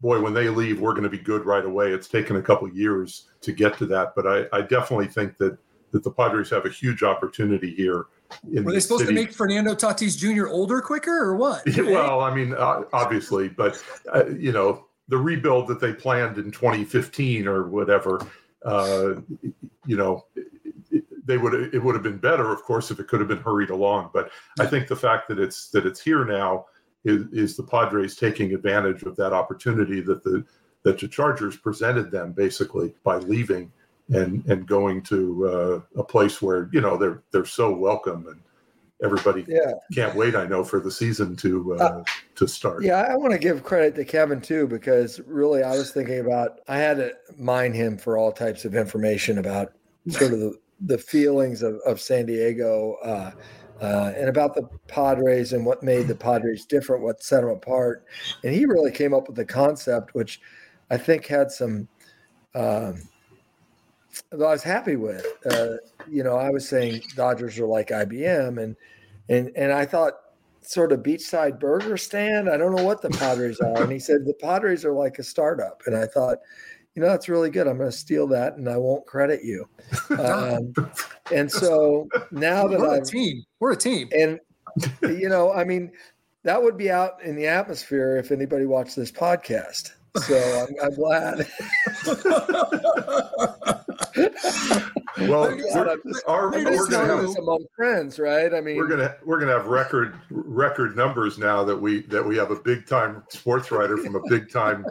boy, 0.00 0.20
when 0.20 0.34
they 0.34 0.48
leave, 0.48 0.80
we're 0.80 0.92
going 0.92 1.04
to 1.04 1.08
be 1.08 1.18
good 1.18 1.46
right 1.46 1.64
away. 1.64 1.92
It's 1.92 2.08
taken 2.08 2.36
a 2.36 2.42
couple 2.42 2.68
years 2.68 3.28
to 3.40 3.52
get 3.52 3.78
to 3.78 3.86
that, 3.86 4.12
but 4.14 4.26
I, 4.26 4.44
I 4.52 4.60
definitely 4.62 5.08
think 5.08 5.36
that 5.38 5.58
that 5.90 6.04
the 6.04 6.10
Padres 6.10 6.50
have 6.50 6.66
a 6.66 6.70
huge 6.70 7.02
opportunity 7.02 7.74
here. 7.74 8.06
Were 8.44 8.72
they 8.72 8.80
supposed 8.80 9.06
city. 9.06 9.14
to 9.14 9.20
make 9.20 9.32
Fernando 9.32 9.74
Tatis 9.74 10.18
Jr. 10.18 10.48
older 10.48 10.82
quicker 10.82 11.16
or 11.16 11.36
what? 11.36 11.62
well, 11.78 12.20
I 12.20 12.34
mean, 12.34 12.54
uh, 12.54 12.82
obviously, 12.92 13.48
but 13.48 13.82
uh, 14.12 14.26
you 14.26 14.52
know, 14.52 14.87
the 15.08 15.18
rebuild 15.18 15.68
that 15.68 15.80
they 15.80 15.92
planned 15.92 16.38
in 16.38 16.50
2015 16.50 17.46
or 17.48 17.68
whatever, 17.68 18.20
uh, 18.64 19.14
you 19.86 19.96
know, 19.96 20.26
they 21.24 21.36
would 21.36 21.74
it 21.74 21.82
would 21.82 21.94
have 21.94 22.02
been 22.02 22.18
better, 22.18 22.50
of 22.50 22.62
course, 22.62 22.90
if 22.90 22.98
it 22.98 23.08
could 23.08 23.20
have 23.20 23.28
been 23.28 23.38
hurried 23.38 23.70
along. 23.70 24.10
But 24.12 24.30
I 24.58 24.66
think 24.66 24.88
the 24.88 24.96
fact 24.96 25.28
that 25.28 25.38
it's 25.38 25.68
that 25.70 25.86
it's 25.86 26.00
here 26.00 26.24
now 26.24 26.66
is, 27.04 27.26
is 27.32 27.56
the 27.56 27.62
Padres 27.62 28.16
taking 28.16 28.54
advantage 28.54 29.02
of 29.02 29.14
that 29.16 29.32
opportunity 29.32 30.00
that 30.00 30.24
the 30.24 30.44
that 30.84 30.98
the 30.98 31.08
Chargers 31.08 31.56
presented 31.56 32.10
them 32.10 32.32
basically 32.32 32.94
by 33.04 33.16
leaving 33.18 33.70
and 34.10 34.44
and 34.46 34.66
going 34.66 35.02
to 35.02 35.48
uh, 35.96 36.00
a 36.00 36.04
place 36.04 36.40
where 36.40 36.70
you 36.72 36.80
know 36.80 36.96
they're 36.96 37.22
they're 37.30 37.44
so 37.44 37.74
welcome 37.74 38.26
and 38.28 38.40
everybody 39.02 39.44
yeah. 39.46 39.72
can't 39.94 40.14
wait 40.16 40.34
i 40.34 40.46
know 40.46 40.64
for 40.64 40.80
the 40.80 40.90
season 40.90 41.36
to 41.36 41.74
uh, 41.74 41.84
uh, 41.84 42.04
to 42.34 42.46
start 42.46 42.82
yeah 42.82 43.02
i 43.02 43.16
want 43.16 43.32
to 43.32 43.38
give 43.38 43.62
credit 43.62 43.94
to 43.94 44.04
kevin 44.04 44.40
too 44.40 44.66
because 44.66 45.20
really 45.26 45.62
i 45.62 45.70
was 45.70 45.92
thinking 45.92 46.18
about 46.18 46.60
i 46.68 46.76
had 46.76 46.96
to 46.96 47.12
mine 47.36 47.72
him 47.72 47.96
for 47.96 48.18
all 48.18 48.32
types 48.32 48.64
of 48.64 48.74
information 48.74 49.38
about 49.38 49.72
sort 50.08 50.32
of 50.32 50.40
the, 50.40 50.58
the 50.80 50.98
feelings 50.98 51.62
of, 51.62 51.76
of 51.86 52.00
san 52.00 52.26
diego 52.26 52.96
uh, 53.04 53.30
uh, 53.80 54.12
and 54.16 54.28
about 54.28 54.54
the 54.56 54.68
padres 54.88 55.52
and 55.52 55.64
what 55.64 55.82
made 55.82 56.08
the 56.08 56.14
padres 56.14 56.64
different 56.64 57.02
what 57.02 57.22
set 57.22 57.42
them 57.42 57.50
apart 57.50 58.04
and 58.42 58.52
he 58.52 58.66
really 58.66 58.90
came 58.90 59.14
up 59.14 59.28
with 59.28 59.36
the 59.36 59.44
concept 59.44 60.14
which 60.14 60.40
i 60.90 60.96
think 60.96 61.26
had 61.26 61.50
some 61.52 61.86
um, 62.54 63.00
I 64.32 64.36
was 64.36 64.62
happy 64.62 64.96
with. 64.96 65.26
Uh, 65.50 65.76
you 66.08 66.22
know, 66.22 66.36
I 66.36 66.50
was 66.50 66.68
saying 66.68 67.02
Dodgers 67.14 67.58
are 67.58 67.66
like 67.66 67.88
IBM, 67.88 68.62
and 68.62 68.76
and 69.28 69.50
and 69.56 69.72
I 69.72 69.84
thought 69.84 70.14
sort 70.62 70.92
of 70.92 71.00
beachside 71.00 71.58
burger 71.58 71.96
stand. 71.96 72.48
I 72.48 72.56
don't 72.56 72.74
know 72.74 72.84
what 72.84 73.02
the 73.02 73.10
Padres 73.10 73.60
are, 73.60 73.82
and 73.82 73.92
he 73.92 73.98
said 73.98 74.24
the 74.24 74.34
Padres 74.34 74.84
are 74.84 74.92
like 74.92 75.18
a 75.18 75.22
startup, 75.22 75.82
and 75.86 75.96
I 75.96 76.06
thought, 76.06 76.38
you 76.94 77.02
know, 77.02 77.08
that's 77.08 77.28
really 77.28 77.50
good. 77.50 77.66
I'm 77.66 77.78
going 77.78 77.90
to 77.90 77.96
steal 77.96 78.26
that, 78.28 78.56
and 78.56 78.68
I 78.68 78.76
won't 78.76 79.06
credit 79.06 79.44
you. 79.44 79.68
Um, 80.18 80.72
and 81.32 81.50
so 81.50 82.08
now 82.30 82.66
that 82.66 82.78
we're 82.78 82.96
I'm 82.96 83.02
a 83.02 83.04
team, 83.04 83.42
we're 83.60 83.72
a 83.72 83.76
team, 83.76 84.08
and 84.12 84.40
you 85.02 85.28
know, 85.28 85.52
I 85.52 85.64
mean, 85.64 85.92
that 86.44 86.62
would 86.62 86.76
be 86.76 86.90
out 86.90 87.22
in 87.22 87.36
the 87.36 87.46
atmosphere 87.46 88.16
if 88.16 88.30
anybody 88.30 88.66
watched 88.66 88.96
this 88.96 89.12
podcast. 89.12 89.92
So 90.22 90.66
I'm, 90.66 90.74
I'm 90.82 90.94
glad. 90.94 91.46
well, 95.18 95.56
we're, 95.74 95.98
our, 96.26 96.50
we're 96.50 96.88
gonna 96.88 97.06
have 97.06 97.36
among 97.36 97.64
friends, 97.74 98.18
right? 98.18 98.52
I 98.54 98.60
mean, 98.60 98.76
we're 98.76 98.88
gonna 98.88 99.14
we're 99.24 99.38
gonna 99.38 99.52
have 99.52 99.66
record 99.66 100.14
record 100.30 100.96
numbers 100.96 101.38
now 101.38 101.64
that 101.64 101.76
we 101.76 102.02
that 102.02 102.24
we 102.24 102.36
have 102.36 102.50
a 102.50 102.56
big 102.56 102.86
time 102.86 103.22
sports 103.28 103.70
writer 103.70 103.96
from 103.96 104.16
a 104.16 104.20
big 104.28 104.50
time 104.50 104.84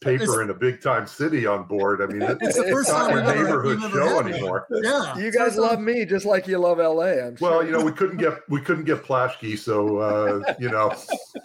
paper 0.00 0.42
in 0.42 0.50
a 0.50 0.54
big 0.54 0.80
time 0.80 1.06
city 1.06 1.46
on 1.46 1.64
board. 1.64 2.02
I 2.02 2.06
mean, 2.06 2.22
it's, 2.22 2.56
the 2.56 2.64
first 2.64 2.90
not 2.90 3.12
a 3.12 3.22
neighborhood 3.22 3.80
show 3.92 4.20
anymore. 4.20 4.66
Yeah, 4.70 5.16
you 5.18 5.30
guys 5.30 5.56
love 5.56 5.80
me 5.80 6.04
just 6.04 6.26
like 6.26 6.46
you 6.46 6.58
love 6.58 6.78
LA. 6.78 7.04
I'm 7.04 7.36
well, 7.40 7.60
sure. 7.60 7.66
you 7.66 7.72
know, 7.72 7.84
we 7.84 7.92
couldn't 7.92 8.18
get 8.18 8.40
we 8.48 8.60
couldn't 8.60 8.84
get 8.84 9.02
Plaschke, 9.02 9.58
so 9.58 9.98
uh, 9.98 10.54
you 10.58 10.70
know. 10.70 10.94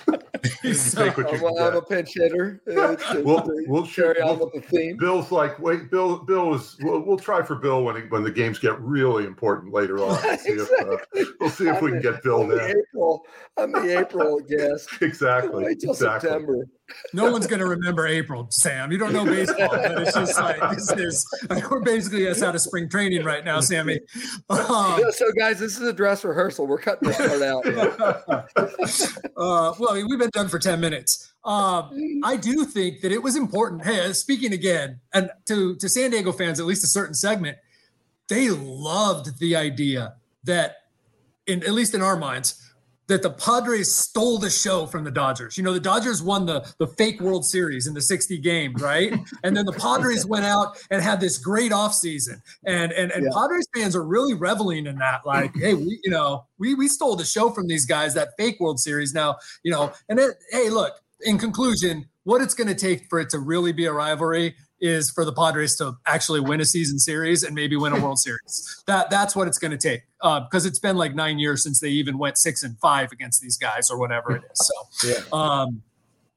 so, 0.74 1.06
take 1.06 1.18
what 1.18 1.32
you 1.32 1.44
well, 1.44 1.58
I'm 1.58 1.76
a 1.76 1.82
pinch 1.82 2.14
hitter. 2.14 2.62
we'll 2.66 3.44
we'll 3.68 3.88
carry 3.88 4.22
on 4.22 4.40
with 4.40 4.54
the 4.54 4.62
theme. 4.62 4.98
Bill's 4.98 5.32
like, 5.32 5.60
wait, 5.60 5.90
Bill. 5.90 6.20
Bill 6.20 6.54
is. 6.54 6.78
We'll, 6.82 7.02
we'll 7.02 7.18
try 7.18 7.42
for 7.42 7.56
Bill 7.56 7.84
when 7.84 7.96
he, 7.96 8.02
when 8.04 8.24
the 8.24 8.32
games 8.32 8.60
get 8.60 8.80
really 8.82 9.26
important 9.26 9.74
later 9.74 10.00
on. 10.00 10.20
We'll 10.24 10.38
see 10.38 10.52
exactly. 10.54 10.98
if, 11.14 11.28
uh, 11.28 11.32
we'll 11.40 11.50
see 11.50 11.68
if 11.68 11.82
we 11.82 11.92
can 11.92 12.02
get 12.02 12.24
Bill 12.24 12.48
there. 12.48 12.78
April. 12.78 13.22
I'm 13.58 13.72
the 13.72 14.00
April 14.00 14.40
guest. 14.40 14.90
exactly. 15.02 15.64
Wait 15.64 15.80
till 15.80 15.92
exactly. 15.92 16.30
September. 16.30 16.68
No 17.14 17.32
one's 17.32 17.48
going 17.48 17.60
to 17.60 17.68
remember 17.68 18.08
April, 18.08 18.48
Sam. 18.50 18.92
You 18.92 18.98
don't 18.98 19.14
know 19.14 19.26
baseball, 19.26 19.70
but 19.70 20.02
it's 20.02 20.14
just 20.14 20.40
like 20.40 20.60
this 20.76 20.92
is. 20.92 21.28
we're 21.70 21.82
basically 21.82 22.24
just 22.24 22.44
out 22.44 22.56
of 22.56 22.62
spring 22.62 22.90
training 22.90 23.24
right 23.24 23.44
now, 23.44 23.60
Sammy. 23.60 24.00
Um, 24.50 25.02
so, 25.12 25.32
guys, 25.38 25.60
this 25.60 25.80
is 25.80 25.88
a 25.88 25.94
dress 25.94 26.24
rehearsal. 26.24 26.68
We're 26.68 26.80
cutting 26.80 27.08
this 27.10 27.18
part 27.18 27.42
out. 27.42 27.66
uh, 29.38 29.74
well, 29.80 29.94
we've 29.94 30.20
been 30.20 30.30
done 30.32 30.48
for 30.48 30.60
ten 30.60 30.80
minutes. 30.80 31.34
Um, 31.44 32.22
I 32.24 32.36
do 32.36 32.66
think 32.66 33.02
that 33.02 33.12
it 33.12 33.24
was 33.24 33.36
important. 33.36 33.84
Hey, 33.84 34.12
speaking 34.14 34.54
again, 34.54 35.00
and 35.14 35.30
to 35.46 35.76
to 35.78 35.90
San 35.90 36.12
Diego 36.12 36.32
fans, 36.32 36.60
at 36.60 36.66
least 36.66 36.84
a 36.84 36.88
certain 36.88 37.14
segment, 37.14 37.58
they 38.28 38.50
loved 38.50 39.40
the 39.40 39.56
idea 39.56 40.16
that, 40.44 40.76
in 41.48 41.64
at 41.64 41.74
least 41.74 41.96
in 41.96 42.02
our 42.02 42.16
minds, 42.16 42.69
that 43.10 43.24
the 43.24 43.32
Padres 43.32 43.94
stole 43.94 44.38
the 44.38 44.50
show 44.50 44.86
from 44.86 45.04
the 45.04 45.12
Dodgers. 45.12 45.58
You 45.58 45.64
know, 45.64 45.74
the 45.74 45.80
Dodgers 45.80 46.24
won 46.24 46.46
the 46.46 46.74
the 46.78 46.88
fake 46.88 47.20
World 47.20 47.44
Series 47.44 47.88
in 47.88 47.94
the 47.94 48.02
60 48.02 48.38
games, 48.38 48.82
right? 48.82 49.14
and 49.44 49.58
then 49.58 49.66
the 49.66 49.74
Padres 49.74 50.26
went 50.26 50.46
out 50.46 50.78
and 50.90 51.02
had 51.02 51.20
this 51.20 51.38
great 51.38 51.72
offseason. 51.72 52.42
And 52.66 52.92
and 52.94 53.12
and 53.12 53.26
yeah. 53.26 53.32
Padres 53.34 53.68
fans 53.76 53.96
are 53.96 54.06
really 54.06 54.36
reveling 54.36 54.86
in 54.86 54.98
that. 55.00 55.26
Like, 55.26 55.52
hey, 55.56 55.74
we, 55.74 56.00
you 56.04 56.12
know, 56.12 56.46
we 56.58 56.76
we 56.76 56.88
stole 56.88 57.16
the 57.16 57.26
show 57.26 57.50
from 57.50 57.68
these 57.68 57.86
guys, 57.86 58.14
that 58.14 58.30
fake 58.38 58.60
World 58.60 58.80
Series. 58.80 59.14
Now, 59.14 59.38
you 59.64 59.72
know, 59.72 59.92
and 60.08 60.20
it, 60.20 60.36
hey, 60.52 60.70
look, 60.70 60.94
in 61.22 61.38
conclusion, 61.38 62.06
what 62.24 62.42
it's 62.42 62.54
going 62.54 62.68
to 62.68 62.76
take 62.76 63.08
for 63.10 63.20
it 63.20 63.30
to 63.32 63.40
really 63.40 63.74
be 63.74 63.86
a 63.86 63.92
rivalry 63.92 64.56
is 64.82 65.12
for 65.12 65.26
the 65.26 65.34
Padres 65.34 65.76
to 65.78 65.98
actually 66.06 66.40
win 66.40 66.62
a 66.62 66.66
season 66.66 67.00
series 67.00 67.44
and 67.44 67.54
maybe 67.54 67.76
win 67.76 67.94
a 67.94 68.00
World 68.00 68.20
Series. 68.20 68.84
That 68.88 69.10
that's 69.10 69.36
what 69.36 69.48
it's 69.48 69.58
going 69.58 69.72
to 69.72 69.78
take 69.78 70.04
because 70.22 70.66
uh, 70.66 70.70
it's 70.70 70.80
been 70.80 70.98
like 70.98 71.16
nine 71.16 71.40
years 71.40 71.64
since 71.64 71.80
they 71.80 71.90
even 71.90 72.18
went 72.18 72.38
six 72.38 72.64
and 72.64 72.78
five 72.80 73.12
against 73.12 73.42
these 73.42 73.58
guys 73.58 73.90
or 73.90 73.98
whatever 73.98 74.36
it 74.36 74.44
is. 74.52 74.72
So, 74.92 75.10
yeah. 75.10 75.22
Um, 75.32 75.82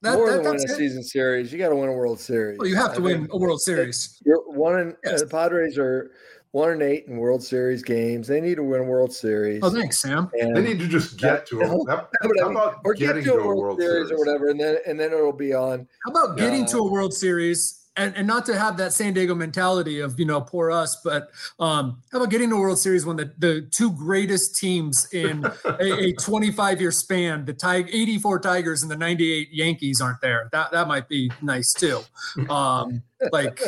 that, 0.03 0.15
More 0.17 0.31
that, 0.31 0.43
than 0.43 0.57
win 0.57 0.61
a 0.61 0.73
it. 0.73 0.77
season 0.77 1.03
series, 1.05 1.53
you 1.53 1.59
got 1.59 1.69
to 1.69 1.77
win 1.77 1.89
a 1.89 1.93
World 1.93 2.19
Series. 2.19 2.59
Well, 2.59 2.67
you 2.67 2.75
have 2.75 2.95
to 2.95 3.01
I 3.01 3.05
win 3.05 3.21
mean, 3.23 3.31
a 3.33 3.39
World 3.39 3.61
Series. 3.61 4.21
You're 4.25 4.41
one 4.51 4.79
in, 4.81 4.97
yes. 5.05 5.23
uh, 5.23 5.25
the 5.25 5.31
Padres 5.31 5.79
are 5.79 6.11
one 6.51 6.71
and 6.71 6.83
eight 6.83 7.07
in 7.07 7.17
World 7.19 7.43
Series 7.43 7.83
games. 7.83 8.27
They 8.27 8.41
need 8.41 8.57
to 8.57 8.65
win 8.65 8.81
a 8.81 8.85
World 8.85 9.13
Series. 9.13 9.61
Oh, 9.63 9.71
thanks, 9.71 10.01
Sam. 10.01 10.29
And 10.41 10.57
they 10.57 10.61
need 10.61 10.81
to 10.81 10.89
just 10.89 11.19
get 11.19 11.47
to 11.47 11.61
it. 11.61 11.69
How, 11.69 11.87
how, 12.21 12.51
about 12.51 12.81
or 12.85 12.95
getting 12.95 13.23
get 13.23 13.35
to, 13.35 13.39
a 13.39 13.47
World, 13.47 13.59
World 13.59 13.81
Series, 13.81 14.09
Series, 14.09 14.13
or 14.13 14.19
whatever, 14.19 14.49
and 14.49 14.61
then 14.61 14.79
and 14.87 14.99
then 14.99 15.13
it'll 15.13 15.33
be 15.33 15.55
on. 15.55 15.87
How 16.05 16.11
about 16.11 16.37
getting 16.37 16.65
uh, 16.65 16.69
to 16.69 16.79
a 16.79 16.91
World 16.91 17.15
Series? 17.15 17.82
And, 17.95 18.17
and 18.17 18.27
not 18.27 18.47
to 18.47 18.59
have 18.59 18.79
that 18.79 18.95
San 18.95 19.13
Diego 19.13 19.35
mentality 19.35 20.01
of 20.01 20.19
you 20.19 20.25
know 20.25 20.41
poor 20.41 20.71
us, 20.71 20.97
but 21.05 21.31
um, 21.61 22.01
how 22.11 22.19
about 22.19 22.31
getting 22.31 22.49
to 22.49 22.57
a 22.57 22.59
World 22.59 22.79
Series 22.79 23.05
when 23.05 23.17
the, 23.17 23.31
the 23.37 23.69
two 23.71 23.93
greatest 23.93 24.57
teams 24.57 25.13
in 25.13 25.45
a, 25.65 26.09
a 26.09 26.13
25 26.15 26.81
year 26.81 26.91
span, 26.91 27.45
the 27.45 27.53
Tig- 27.53 27.91
84 27.93 28.41
Tigers 28.41 28.83
and 28.83 28.91
the 28.91 28.97
98 28.97 29.49
Yankees 29.53 30.01
aren't 30.01 30.23
there? 30.23 30.49
That 30.53 30.73
that 30.73 30.89
might 30.89 31.07
be 31.07 31.31
nice 31.43 31.75
too. 31.75 32.01
Um, 32.49 33.03
like 33.31 33.61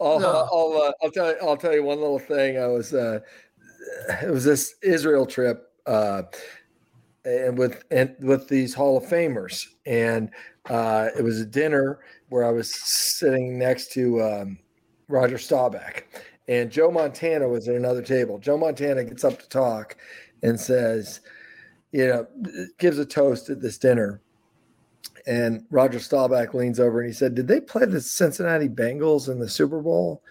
I'll, 0.00 0.24
I'll, 0.24 0.82
uh, 0.82 0.92
I'll, 1.02 1.10
tell 1.10 1.28
you, 1.28 1.36
I'll 1.42 1.56
tell 1.56 1.74
you 1.74 1.82
one 1.82 1.98
little 1.98 2.18
thing. 2.18 2.58
I 2.58 2.66
was, 2.66 2.94
uh, 2.94 3.20
it 4.22 4.30
was 4.30 4.44
this 4.44 4.74
Israel 4.82 5.26
trip, 5.26 5.70
uh, 5.86 6.22
and 7.24 7.58
with 7.58 7.84
and 7.90 8.14
with 8.20 8.48
these 8.48 8.72
Hall 8.74 8.96
of 8.96 9.04
Famers, 9.04 9.66
and 9.84 10.30
uh, 10.70 11.08
it 11.18 11.22
was 11.22 11.40
a 11.40 11.46
dinner 11.46 12.00
where 12.28 12.44
I 12.44 12.50
was 12.50 12.74
sitting 12.74 13.58
next 13.58 13.92
to 13.92 14.22
um, 14.22 14.58
Roger 15.08 15.38
Staubach, 15.38 16.04
and 16.48 16.70
Joe 16.70 16.90
Montana 16.90 17.48
was 17.48 17.68
at 17.68 17.74
another 17.74 18.02
table. 18.02 18.38
Joe 18.38 18.56
Montana 18.56 19.04
gets 19.04 19.24
up 19.24 19.38
to 19.38 19.48
talk 19.48 19.96
and 20.42 20.58
says, 20.58 21.20
you 21.92 22.06
know, 22.06 22.26
gives 22.78 22.98
a 22.98 23.06
toast 23.06 23.50
at 23.50 23.60
this 23.60 23.78
dinner, 23.78 24.20
and 25.26 25.64
Roger 25.70 25.98
Staubach 25.98 26.54
leans 26.54 26.78
over 26.78 27.00
and 27.00 27.08
he 27.08 27.14
said, 27.14 27.34
Did 27.34 27.48
they 27.48 27.60
play 27.60 27.84
the 27.84 28.00
Cincinnati 28.00 28.68
Bengals 28.68 29.28
in 29.28 29.40
the 29.40 29.48
Super 29.48 29.80
Bowl? 29.80 30.22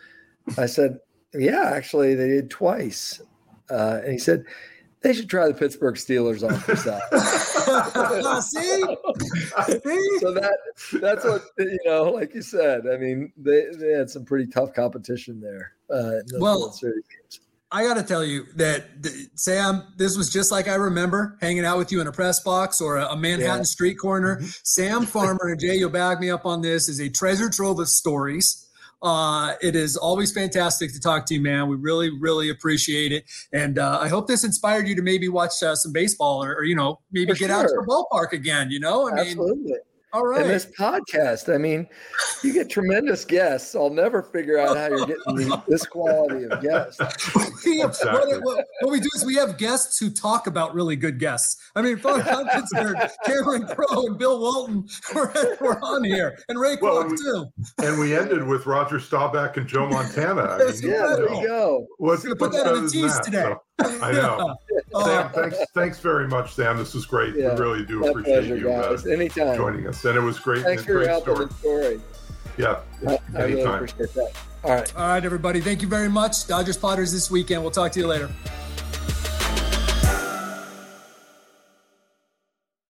I 0.58 0.68
said, 0.68 1.00
Yeah, 1.34 1.72
actually, 1.74 2.16
they 2.16 2.28
did 2.28 2.50
twice. 2.50 3.22
Uh, 3.70 4.00
and 4.04 4.12
he 4.12 4.20
said, 4.20 4.46
they 5.06 5.14
should 5.14 5.30
try 5.30 5.48
the 5.48 5.54
Pittsburgh 5.54 5.94
Steelers 5.94 6.48
on 6.48 6.60
for 6.60 6.76
size. 6.76 7.55
See? 8.42 8.84
See? 9.68 10.20
so 10.20 10.34
that 10.34 10.58
that's 10.94 11.26
what 11.26 11.44
you 11.58 11.80
know, 11.86 12.04
like 12.04 12.34
you 12.34 12.42
said. 12.42 12.88
I 12.88 12.98
mean, 12.98 13.32
they, 13.38 13.66
they 13.78 13.92
had 13.92 14.10
some 14.10 14.26
pretty 14.26 14.48
tough 14.48 14.74
competition 14.74 15.40
there 15.40 15.76
uh, 15.90 16.20
well, 16.40 16.76
I 17.72 17.84
got 17.84 17.96
to 17.96 18.04
tell 18.04 18.24
you 18.24 18.46
that 18.56 18.86
Sam, 19.36 19.84
this 19.98 20.18
was 20.18 20.32
just 20.32 20.52
like 20.52 20.68
I 20.68 20.76
remember 20.76 21.38
hanging 21.42 21.66
out 21.66 21.78
with 21.78 21.92
you 21.92 22.02
in 22.02 22.08
a 22.08 22.12
press 22.12 22.40
box 22.40 22.82
or 22.82 22.98
a, 22.98 23.08
a 23.08 23.18
Manhattan 23.18 23.58
yeah. 23.58 23.64
street 23.64 23.96
corner. 23.96 24.38
Mm-hmm. 24.38 24.48
Sam 24.64 25.06
Farmer 25.06 25.50
and 25.50 25.60
Jay, 25.60 25.76
you'll 25.76 25.90
back 25.90 26.20
me 26.20 26.30
up 26.30 26.46
on 26.46 26.62
this, 26.62 26.88
is 26.90 27.00
a 27.00 27.10
treasure 27.10 27.50
trove 27.50 27.80
of 27.80 27.90
stories. 27.90 28.68
Uh, 29.02 29.54
it 29.62 29.76
is 29.76 29.96
always 29.98 30.32
fantastic 30.32 30.92
to 30.94 31.00
talk 31.00 31.26
to 31.28 31.34
you, 31.36 31.42
man. 31.42 31.68
We 31.68 31.76
really, 31.76 32.10
really 32.10 32.50
appreciate 32.50 33.12
it. 33.12 33.26
And 33.54 33.78
uh, 33.78 34.00
I 34.02 34.08
hope 34.08 34.28
this 34.28 34.44
inspired 34.44 34.88
you 34.88 34.96
to 34.96 35.02
maybe 35.02 35.28
watch 35.30 35.62
uh, 35.62 35.76
some 35.76 35.92
baseball 35.94 36.44
or, 36.44 36.56
or, 36.56 36.64
you 36.64 36.76
know, 36.76 37.00
maybe 37.12 37.32
For 37.32 37.38
get 37.38 37.50
sure. 37.50 37.56
out 37.56 37.68
to 37.68 37.74
the 37.76 37.86
ballpark 37.86 38.32
again, 38.34 38.72
you 38.72 38.80
know? 38.80 39.10
I 39.10 39.20
Absolutely. 39.20 39.74
Mean, 40.16 40.22
all 40.22 40.28
right. 40.28 40.42
And 40.42 40.50
this 40.50 40.66
podcast, 40.66 41.54
I 41.54 41.58
mean, 41.58 41.88
you 42.44 42.54
get 42.54 42.70
tremendous 42.70 43.26
guests. 43.26 43.76
I'll 43.76 43.90
never 43.90 44.24
figure 44.24 44.58
out 44.58 44.78
how 44.78 44.88
you're 44.88 45.06
getting 45.06 45.52
this 45.68 45.86
quality 45.86 46.46
of 46.46 46.62
guests. 46.62 47.00
exactly. 47.66 48.40
what, 48.40 48.66
what, 48.82 48.92
we 48.92 49.00
do 49.00 49.10
is 49.16 49.26
we 49.26 49.36
have 49.36 49.58
guests 49.58 50.00
who 50.00 50.10
talk 50.10 50.48
about 50.48 50.74
really 50.74 50.96
good 50.96 51.20
guests. 51.20 51.58
I 51.76 51.82
mean, 51.82 52.00
I'm 52.06 52.48
concerned, 52.48 52.98
Cameron 53.26 53.68
Crowe 53.68 54.06
and 54.08 54.18
Bill 54.18 54.40
Walton 54.40 54.88
were, 55.14 55.58
were 55.60 55.80
on 55.82 56.04
here, 56.04 56.38
and 56.48 56.60
Ray 56.60 56.78
well, 56.82 57.04
Kroc, 57.04 57.18
too. 57.18 57.46
And 57.84 58.00
we 58.00 58.16
ended 58.16 58.46
with 58.46 58.66
Roger 58.66 59.00
Staubach 59.00 59.58
and 59.58 59.68
Joe 59.68 59.88
Montana. 59.90 60.44
I 60.44 60.58
mean, 60.58 60.74
yeah, 60.82 61.16
there 61.18 61.34
you 61.34 61.48
go. 61.48 61.88
What's, 61.98 62.24
going 62.24 62.38
to 62.38 62.40
put 62.40 62.52
that 62.54 62.74
in 62.74 62.86
the 62.86 62.90
tease 62.90 63.20
today. 63.20 63.42
So. 63.44 63.62
I 63.80 64.12
know. 64.12 64.58
Sam, 65.04 65.30
thanks, 65.32 65.58
thanks 65.74 66.00
very 66.00 66.28
much, 66.28 66.54
Sam. 66.54 66.78
This 66.78 66.96
is 66.96 67.06
great. 67.06 67.36
Yeah, 67.36 67.54
we 67.56 67.62
really 67.62 67.86
do 67.86 68.06
appreciate 68.06 68.34
pleasure, 68.34 68.58
you 68.58 68.72
uh, 68.72 68.98
Anytime. 69.10 69.58
joining 69.58 69.88
us. 69.88 70.04
And 70.06 70.18
it 70.18 70.22
was 70.22 70.40
great. 70.40 70.64
Thanks 70.64 70.86
for 70.86 70.94
your 70.94 71.08
help 71.08 71.28
in 71.28 71.36
the 71.36 71.54
story. 71.56 72.02
Yeah, 72.58 72.80
I, 73.08 73.20
I 73.36 73.44
really 73.44 73.62
appreciate 73.62 74.14
that. 74.14 74.32
All 74.64 74.72
right. 74.72 74.96
All 74.96 75.08
right, 75.08 75.24
everybody. 75.24 75.62
Thank 75.62 75.82
you 75.82 75.88
very 75.88 76.10
much. 76.10 76.48
Dodgers 76.48 76.78
Padres 76.78 77.12
this 77.12 77.30
weekend. 77.30 77.62
We'll 77.62 77.72
talk 77.72 77.92
to 77.94 78.00
you 78.00 78.08
later. 78.08 78.30